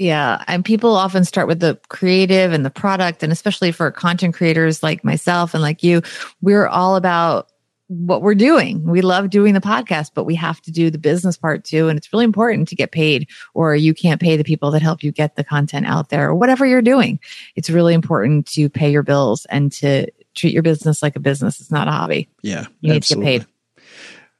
Yeah. 0.00 0.44
And 0.46 0.64
people 0.64 0.94
often 0.94 1.24
start 1.24 1.48
with 1.48 1.58
the 1.58 1.76
creative 1.88 2.52
and 2.52 2.64
the 2.64 2.70
product. 2.70 3.24
And 3.24 3.32
especially 3.32 3.72
for 3.72 3.90
content 3.90 4.32
creators 4.32 4.80
like 4.80 5.02
myself 5.02 5.54
and 5.54 5.60
like 5.62 5.82
you, 5.82 6.02
we're 6.40 6.68
all 6.68 6.94
about 6.94 7.48
what 7.88 8.22
we're 8.22 8.36
doing. 8.36 8.84
We 8.84 9.00
love 9.00 9.28
doing 9.28 9.54
the 9.54 9.60
podcast, 9.60 10.12
but 10.14 10.22
we 10.22 10.36
have 10.36 10.60
to 10.62 10.70
do 10.70 10.88
the 10.90 10.98
business 10.98 11.36
part 11.36 11.64
too. 11.64 11.88
And 11.88 11.98
it's 11.98 12.12
really 12.12 12.26
important 12.26 12.68
to 12.68 12.76
get 12.76 12.92
paid 12.92 13.26
or 13.54 13.74
you 13.74 13.92
can't 13.92 14.20
pay 14.20 14.36
the 14.36 14.44
people 14.44 14.70
that 14.70 14.82
help 14.82 15.02
you 15.02 15.10
get 15.10 15.34
the 15.34 15.42
content 15.42 15.86
out 15.86 16.10
there 16.10 16.28
or 16.28 16.34
whatever 16.36 16.64
you're 16.64 16.80
doing. 16.80 17.18
It's 17.56 17.68
really 17.70 17.94
important 17.94 18.46
to 18.52 18.68
pay 18.68 18.92
your 18.92 19.02
bills 19.02 19.46
and 19.46 19.72
to 19.72 20.06
treat 20.36 20.52
your 20.52 20.62
business 20.62 21.02
like 21.02 21.16
a 21.16 21.20
business. 21.20 21.60
It's 21.60 21.72
not 21.72 21.88
a 21.88 21.90
hobby. 21.90 22.28
yeah 22.42 22.66
You 22.82 22.92
need 22.92 23.02
to 23.02 23.14
get 23.16 23.24
paid. 23.24 23.46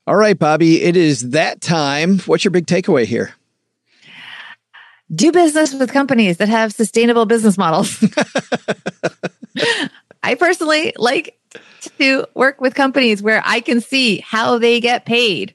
All 0.08 0.16
right 0.16 0.38
bobbi 0.38 0.80
it 0.80 0.96
is 0.96 1.30
that 1.30 1.60
time 1.60 2.20
what's 2.20 2.42
your 2.42 2.50
big 2.50 2.66
takeaway 2.66 3.04
here 3.04 3.34
do 5.14 5.32
business 5.32 5.74
with 5.74 5.92
companies 5.92 6.38
that 6.38 6.48
have 6.48 6.72
sustainable 6.72 7.26
business 7.26 7.56
models. 7.56 8.02
I 10.22 10.34
personally 10.34 10.92
like 10.96 11.38
to 11.98 12.26
work 12.34 12.60
with 12.60 12.74
companies 12.74 13.22
where 13.22 13.42
I 13.44 13.60
can 13.60 13.80
see 13.80 14.20
how 14.20 14.58
they 14.58 14.80
get 14.80 15.06
paid. 15.06 15.54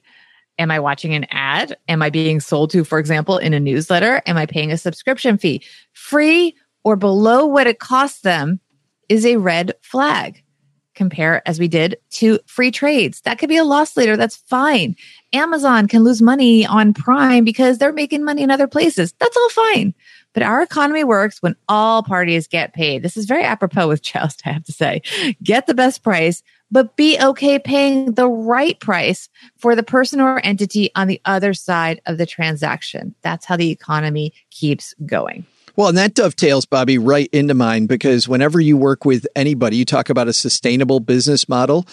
Am 0.58 0.70
I 0.70 0.80
watching 0.80 1.14
an 1.14 1.26
ad? 1.30 1.76
Am 1.88 2.02
I 2.02 2.10
being 2.10 2.40
sold 2.40 2.70
to, 2.70 2.84
for 2.84 2.98
example, 2.98 3.38
in 3.38 3.54
a 3.54 3.60
newsletter? 3.60 4.22
Am 4.26 4.36
I 4.36 4.46
paying 4.46 4.72
a 4.72 4.78
subscription 4.78 5.38
fee? 5.38 5.62
Free 5.92 6.56
or 6.82 6.96
below 6.96 7.46
what 7.46 7.66
it 7.66 7.78
costs 7.78 8.20
them 8.20 8.60
is 9.08 9.26
a 9.26 9.36
red 9.36 9.74
flag. 9.82 10.42
Compare, 10.94 11.46
as 11.46 11.58
we 11.58 11.68
did, 11.68 11.96
to 12.10 12.38
free 12.46 12.70
trades. 12.70 13.20
That 13.22 13.38
could 13.38 13.48
be 13.48 13.56
a 13.56 13.64
loss 13.64 13.96
leader. 13.96 14.16
That's 14.16 14.36
fine. 14.36 14.96
Amazon 15.32 15.88
can 15.88 16.04
lose 16.04 16.22
money 16.22 16.64
on 16.64 16.94
Prime 16.94 17.44
because 17.44 17.78
they're 17.78 17.92
making 17.92 18.24
money 18.24 18.42
in 18.42 18.50
other 18.50 18.68
places. 18.68 19.12
That's 19.18 19.36
all 19.36 19.48
fine. 19.50 19.94
But 20.32 20.42
our 20.42 20.62
economy 20.62 21.04
works 21.04 21.40
when 21.40 21.56
all 21.68 22.02
parties 22.02 22.46
get 22.46 22.74
paid. 22.74 23.02
This 23.02 23.16
is 23.16 23.26
very 23.26 23.44
apropos 23.44 23.88
with 23.88 24.02
Joust, 24.12 24.42
I 24.44 24.52
have 24.52 24.64
to 24.64 24.72
say. 24.72 25.02
Get 25.42 25.66
the 25.66 25.74
best 25.74 26.02
price, 26.02 26.42
but 26.70 26.96
be 26.96 27.18
okay 27.20 27.58
paying 27.58 28.12
the 28.12 28.28
right 28.28 28.78
price 28.80 29.28
for 29.56 29.76
the 29.76 29.82
person 29.82 30.20
or 30.20 30.44
entity 30.44 30.90
on 30.94 31.06
the 31.06 31.20
other 31.24 31.54
side 31.54 32.00
of 32.06 32.18
the 32.18 32.26
transaction. 32.26 33.14
That's 33.22 33.46
how 33.46 33.56
the 33.56 33.70
economy 33.70 34.32
keeps 34.50 34.94
going. 35.06 35.46
Well, 35.76 35.88
and 35.88 35.98
that 35.98 36.14
dovetails, 36.14 36.66
Bobbi, 36.66 36.98
right 37.00 37.28
into 37.32 37.54
mine 37.54 37.86
because 37.86 38.28
whenever 38.28 38.60
you 38.60 38.76
work 38.76 39.04
with 39.04 39.26
anybody, 39.34 39.76
you 39.76 39.84
talk 39.84 40.08
about 40.08 40.28
a 40.28 40.32
sustainable 40.32 41.00
business 41.00 41.48
model. 41.48 41.84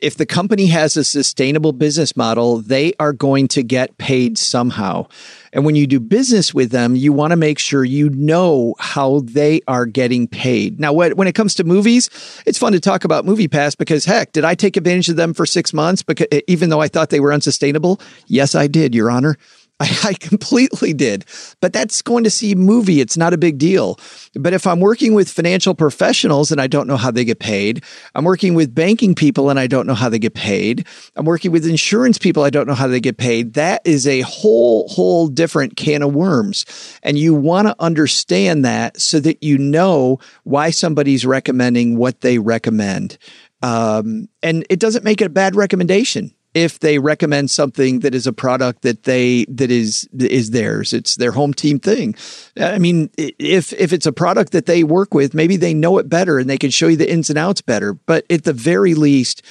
If 0.00 0.16
the 0.16 0.26
company 0.26 0.66
has 0.66 0.96
a 0.96 1.04
sustainable 1.04 1.72
business 1.72 2.16
model, 2.16 2.62
they 2.62 2.94
are 2.98 3.12
going 3.12 3.48
to 3.48 3.62
get 3.62 3.98
paid 3.98 4.38
somehow. 4.38 5.06
And 5.52 5.64
when 5.64 5.76
you 5.76 5.86
do 5.86 6.00
business 6.00 6.54
with 6.54 6.70
them, 6.70 6.96
you 6.96 7.12
want 7.12 7.32
to 7.32 7.36
make 7.36 7.58
sure 7.58 7.84
you 7.84 8.08
know 8.08 8.74
how 8.78 9.20
they 9.20 9.60
are 9.68 9.84
getting 9.84 10.26
paid. 10.26 10.80
Now, 10.80 10.92
when 10.92 11.28
it 11.28 11.34
comes 11.34 11.54
to 11.56 11.64
movies, 11.64 12.08
it's 12.46 12.58
fun 12.58 12.72
to 12.72 12.80
talk 12.80 13.04
about 13.04 13.26
Movie 13.26 13.46
MoviePass 13.46 13.76
because 13.76 14.06
heck, 14.06 14.32
did 14.32 14.44
I 14.44 14.54
take 14.54 14.76
advantage 14.76 15.10
of 15.10 15.16
them 15.16 15.34
for 15.34 15.44
six 15.44 15.72
months? 15.72 16.02
Because 16.02 16.26
even 16.48 16.70
though 16.70 16.80
I 16.80 16.88
thought 16.88 17.10
they 17.10 17.20
were 17.20 17.32
unsustainable, 17.32 18.00
yes, 18.26 18.54
I 18.54 18.66
did, 18.66 18.94
Your 18.94 19.10
Honor. 19.10 19.36
I, 19.82 19.96
I 20.04 20.14
completely 20.14 20.92
did, 20.92 21.24
but 21.60 21.72
that's 21.72 22.02
going 22.02 22.24
to 22.24 22.30
see 22.30 22.54
movie. 22.54 23.00
It's 23.00 23.16
not 23.16 23.32
a 23.32 23.38
big 23.38 23.56
deal. 23.56 23.98
But 24.34 24.52
if 24.52 24.66
I'm 24.66 24.78
working 24.78 25.14
with 25.14 25.30
financial 25.30 25.74
professionals 25.74 26.52
and 26.52 26.60
I 26.60 26.66
don't 26.66 26.86
know 26.86 26.98
how 26.98 27.10
they 27.10 27.24
get 27.24 27.38
paid, 27.38 27.82
I'm 28.14 28.24
working 28.24 28.54
with 28.54 28.74
banking 28.74 29.14
people 29.14 29.48
and 29.48 29.58
I 29.58 29.66
don't 29.66 29.86
know 29.86 29.94
how 29.94 30.10
they 30.10 30.18
get 30.18 30.34
paid, 30.34 30.86
I'm 31.16 31.24
working 31.24 31.50
with 31.50 31.66
insurance 31.66 32.18
people, 32.18 32.42
I 32.42 32.50
don't 32.50 32.66
know 32.66 32.74
how 32.74 32.88
they 32.88 33.00
get 33.00 33.16
paid. 33.16 33.54
That 33.54 33.80
is 33.86 34.06
a 34.06 34.20
whole, 34.20 34.86
whole 34.88 35.28
different 35.28 35.76
can 35.76 36.02
of 36.02 36.14
worms. 36.14 36.66
And 37.02 37.18
you 37.18 37.34
want 37.34 37.66
to 37.68 37.76
understand 37.78 38.66
that 38.66 39.00
so 39.00 39.18
that 39.20 39.42
you 39.42 39.56
know 39.56 40.18
why 40.44 40.70
somebody's 40.70 41.24
recommending 41.24 41.96
what 41.96 42.20
they 42.20 42.38
recommend. 42.38 43.16
Um, 43.62 44.28
and 44.42 44.66
it 44.68 44.78
doesn't 44.78 45.04
make 45.04 45.22
it 45.22 45.26
a 45.26 45.30
bad 45.30 45.54
recommendation 45.56 46.34
if 46.54 46.80
they 46.80 46.98
recommend 46.98 47.50
something 47.50 48.00
that 48.00 48.14
is 48.14 48.26
a 48.26 48.32
product 48.32 48.82
that 48.82 49.04
they 49.04 49.44
that 49.48 49.70
is 49.70 50.08
is 50.18 50.50
theirs 50.50 50.92
it's 50.92 51.16
their 51.16 51.32
home 51.32 51.54
team 51.54 51.78
thing 51.78 52.14
i 52.58 52.78
mean 52.78 53.10
if 53.16 53.72
if 53.74 53.92
it's 53.92 54.06
a 54.06 54.12
product 54.12 54.52
that 54.52 54.66
they 54.66 54.82
work 54.82 55.14
with 55.14 55.34
maybe 55.34 55.56
they 55.56 55.74
know 55.74 55.98
it 55.98 56.08
better 56.08 56.38
and 56.38 56.50
they 56.50 56.58
can 56.58 56.70
show 56.70 56.88
you 56.88 56.96
the 56.96 57.10
ins 57.10 57.30
and 57.30 57.38
outs 57.38 57.60
better 57.60 57.94
but 57.94 58.24
at 58.30 58.44
the 58.44 58.52
very 58.52 58.94
least 58.94 59.42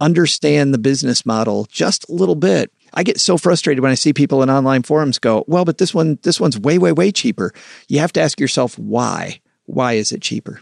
understand 0.00 0.72
the 0.72 0.78
business 0.78 1.26
model 1.26 1.66
just 1.70 2.08
a 2.08 2.12
little 2.12 2.34
bit 2.34 2.72
I 2.92 3.02
get 3.02 3.20
so 3.20 3.38
frustrated 3.38 3.82
when 3.82 3.92
I 3.92 3.94
see 3.94 4.12
people 4.12 4.42
in 4.42 4.50
online 4.50 4.82
forums 4.82 5.18
go, 5.18 5.44
"Well, 5.46 5.64
but 5.64 5.78
this 5.78 5.94
one 5.94 6.18
this 6.22 6.40
one's 6.40 6.58
way 6.58 6.78
way 6.78 6.92
way 6.92 7.12
cheaper." 7.12 7.52
You 7.88 8.00
have 8.00 8.12
to 8.14 8.20
ask 8.20 8.40
yourself 8.40 8.78
why. 8.78 9.40
Why 9.66 9.92
is 9.92 10.10
it 10.10 10.22
cheaper? 10.22 10.60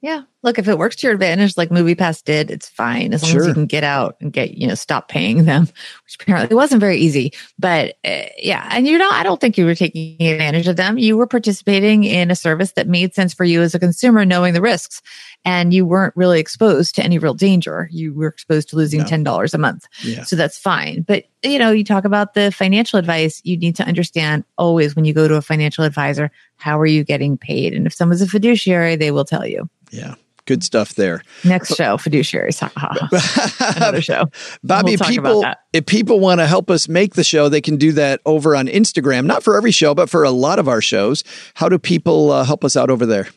Yeah. 0.00 0.22
Look, 0.42 0.58
if 0.58 0.66
it 0.66 0.78
works 0.78 0.96
to 0.96 1.06
your 1.06 1.14
advantage, 1.14 1.56
like 1.56 1.70
MoviePass 1.70 2.24
did, 2.24 2.50
it's 2.50 2.68
fine 2.68 3.14
as 3.14 3.22
long 3.22 3.32
sure. 3.32 3.40
as 3.42 3.46
you 3.48 3.54
can 3.54 3.66
get 3.66 3.84
out 3.84 4.16
and 4.20 4.32
get, 4.32 4.54
you 4.54 4.66
know, 4.66 4.74
stop 4.74 5.08
paying 5.08 5.44
them, 5.44 5.62
which 6.04 6.16
apparently 6.20 6.56
wasn't 6.56 6.80
very 6.80 6.98
easy. 6.98 7.32
But 7.58 7.96
uh, 8.04 8.24
yeah, 8.38 8.68
and 8.72 8.86
you 8.86 8.98
know, 8.98 9.08
I 9.10 9.22
don't 9.22 9.40
think 9.40 9.56
you 9.56 9.64
were 9.64 9.74
taking 9.74 10.20
advantage 10.20 10.66
of 10.66 10.76
them. 10.76 10.98
You 10.98 11.16
were 11.16 11.26
participating 11.26 12.04
in 12.04 12.30
a 12.30 12.36
service 12.36 12.72
that 12.72 12.88
made 12.88 13.14
sense 13.14 13.32
for 13.32 13.44
you 13.44 13.62
as 13.62 13.74
a 13.74 13.78
consumer, 13.78 14.24
knowing 14.24 14.52
the 14.54 14.60
risks. 14.60 15.00
And 15.44 15.74
you 15.74 15.84
weren't 15.84 16.16
really 16.16 16.38
exposed 16.38 16.94
to 16.96 17.02
any 17.02 17.18
real 17.18 17.34
danger. 17.34 17.88
You 17.90 18.14
were 18.14 18.28
exposed 18.28 18.68
to 18.70 18.76
losing 18.76 19.00
no. 19.00 19.06
$10 19.06 19.54
a 19.54 19.58
month. 19.58 19.86
Yeah. 20.02 20.22
So 20.22 20.36
that's 20.36 20.58
fine. 20.58 21.02
But, 21.02 21.24
you 21.42 21.58
know, 21.58 21.72
you 21.72 21.84
talk 21.84 22.04
about 22.04 22.34
the 22.34 22.52
financial 22.52 22.98
advice, 22.98 23.40
you 23.44 23.56
need 23.56 23.74
to 23.76 23.84
understand 23.84 24.44
always 24.56 24.94
when 24.94 25.04
you 25.04 25.12
go 25.12 25.26
to 25.26 25.34
a 25.34 25.42
financial 25.42 25.84
advisor, 25.84 26.30
how 26.56 26.78
are 26.78 26.86
you 26.86 27.02
getting 27.02 27.36
paid? 27.36 27.74
And 27.74 27.86
if 27.86 27.92
someone's 27.92 28.22
a 28.22 28.28
fiduciary, 28.28 28.94
they 28.94 29.10
will 29.10 29.24
tell 29.24 29.46
you. 29.46 29.68
Yeah. 29.90 30.14
Good 30.44 30.64
stuff 30.64 30.94
there. 30.94 31.22
Next 31.44 31.76
show, 31.76 31.96
fiduciaries. 31.96 32.60
Another 33.76 34.02
show. 34.02 34.24
Bobbi, 34.66 34.98
we'll 34.98 35.08
people, 35.08 35.44
if 35.72 35.86
people 35.86 36.18
want 36.18 36.40
to 36.40 36.46
help 36.46 36.68
us 36.68 36.88
make 36.88 37.14
the 37.14 37.22
show, 37.22 37.48
they 37.48 37.60
can 37.60 37.76
do 37.76 37.92
that 37.92 38.20
over 38.26 38.56
on 38.56 38.66
Instagram. 38.66 39.26
Not 39.26 39.44
for 39.44 39.56
every 39.56 39.70
show, 39.70 39.94
but 39.94 40.10
for 40.10 40.24
a 40.24 40.30
lot 40.30 40.58
of 40.58 40.68
our 40.68 40.80
shows. 40.80 41.22
How 41.54 41.68
do 41.68 41.78
people 41.78 42.32
uh, 42.32 42.44
help 42.44 42.64
us 42.64 42.76
out 42.76 42.90
over 42.90 43.06
there? 43.06 43.28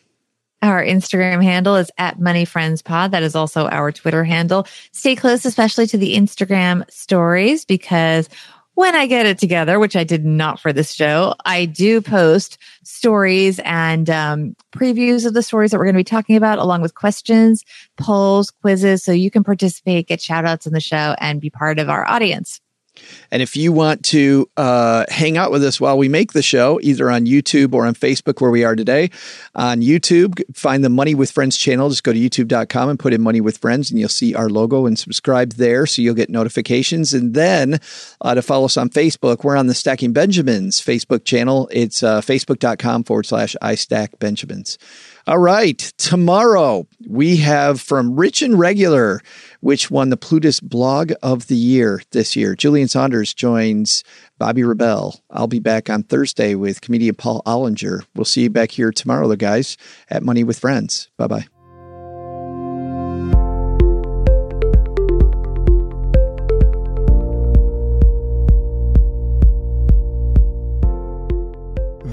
Our 0.62 0.82
Instagram 0.82 1.42
handle 1.42 1.76
is 1.76 1.90
at 1.98 2.18
Money 2.18 2.44
Friends 2.44 2.82
Pod. 2.82 3.12
That 3.12 3.22
is 3.22 3.36
also 3.36 3.68
our 3.68 3.92
Twitter 3.92 4.24
handle. 4.24 4.66
Stay 4.90 5.14
close, 5.14 5.44
especially 5.44 5.86
to 5.88 5.98
the 5.98 6.16
Instagram 6.16 6.90
stories, 6.90 7.64
because 7.64 8.28
when 8.76 8.94
I 8.94 9.06
get 9.06 9.24
it 9.24 9.38
together, 9.38 9.78
which 9.78 9.96
I 9.96 10.04
did 10.04 10.24
not 10.24 10.60
for 10.60 10.70
this 10.70 10.92
show, 10.92 11.34
I 11.46 11.64
do 11.64 12.02
post 12.02 12.58
stories 12.84 13.58
and 13.60 14.08
um, 14.10 14.54
previews 14.70 15.26
of 15.26 15.32
the 15.32 15.42
stories 15.42 15.70
that 15.70 15.78
we're 15.78 15.86
going 15.86 15.94
to 15.94 16.00
be 16.00 16.04
talking 16.04 16.36
about, 16.36 16.58
along 16.58 16.82
with 16.82 16.94
questions, 16.94 17.64
polls, 17.96 18.50
quizzes. 18.50 19.02
So 19.02 19.12
you 19.12 19.30
can 19.30 19.42
participate, 19.42 20.08
get 20.08 20.20
shout 20.20 20.44
outs 20.44 20.66
in 20.66 20.74
the 20.74 20.80
show, 20.80 21.16
and 21.18 21.40
be 21.40 21.48
part 21.48 21.78
of 21.78 21.88
our 21.88 22.06
audience. 22.06 22.60
And 23.30 23.42
if 23.42 23.56
you 23.56 23.72
want 23.72 24.04
to 24.06 24.48
uh, 24.56 25.04
hang 25.08 25.36
out 25.36 25.50
with 25.50 25.64
us 25.64 25.80
while 25.80 25.98
we 25.98 26.08
make 26.08 26.32
the 26.32 26.42
show, 26.42 26.78
either 26.82 27.10
on 27.10 27.26
YouTube 27.26 27.74
or 27.74 27.86
on 27.86 27.94
Facebook, 27.94 28.40
where 28.40 28.50
we 28.50 28.64
are 28.64 28.76
today, 28.76 29.10
on 29.54 29.80
YouTube, 29.80 30.40
find 30.54 30.84
the 30.84 30.88
Money 30.88 31.14
with 31.14 31.30
Friends 31.30 31.56
channel. 31.56 31.88
Just 31.88 32.04
go 32.04 32.12
to 32.12 32.18
youtube.com 32.18 32.88
and 32.88 32.98
put 32.98 33.12
in 33.12 33.22
Money 33.22 33.40
with 33.40 33.58
Friends, 33.58 33.90
and 33.90 33.98
you'll 33.98 34.08
see 34.08 34.34
our 34.34 34.48
logo 34.48 34.86
and 34.86 34.98
subscribe 34.98 35.52
there 35.54 35.86
so 35.86 36.02
you'll 36.02 36.14
get 36.14 36.30
notifications. 36.30 37.14
And 37.14 37.34
then 37.34 37.80
uh, 38.20 38.34
to 38.34 38.42
follow 38.42 38.66
us 38.66 38.76
on 38.76 38.90
Facebook, 38.90 39.44
we're 39.44 39.56
on 39.56 39.66
the 39.66 39.74
Stacking 39.74 40.12
Benjamins 40.12 40.80
Facebook 40.80 41.24
channel. 41.24 41.68
It's 41.72 42.02
uh, 42.02 42.20
facebook.com 42.20 43.04
forward 43.04 43.26
slash 43.26 43.56
I 43.60 43.74
Stack 43.74 44.18
Benjamins. 44.18 44.78
All 45.28 45.38
right. 45.38 45.78
Tomorrow 45.98 46.86
we 47.08 47.38
have 47.38 47.80
from 47.80 48.14
Rich 48.14 48.42
and 48.42 48.56
Regular, 48.56 49.20
which 49.60 49.90
won 49.90 50.10
the 50.10 50.16
Plutus 50.16 50.60
blog 50.60 51.12
of 51.20 51.48
the 51.48 51.56
year 51.56 52.00
this 52.12 52.36
year. 52.36 52.54
Julian 52.54 52.86
Saunders 52.86 53.34
joins 53.34 54.04
Bobbi 54.40 54.66
Rebell. 54.66 55.20
I'll 55.30 55.48
be 55.48 55.58
back 55.58 55.90
on 55.90 56.04
Thursday 56.04 56.54
with 56.54 56.80
comedian 56.80 57.16
Paul 57.16 57.42
Ollinger. 57.44 58.04
We'll 58.14 58.24
see 58.24 58.42
you 58.42 58.50
back 58.50 58.70
here 58.70 58.92
tomorrow, 58.92 59.26
the 59.26 59.36
guys, 59.36 59.76
at 60.08 60.22
Money 60.22 60.44
with 60.44 60.60
Friends. 60.60 61.10
Bye 61.16 61.26
bye. 61.26 61.46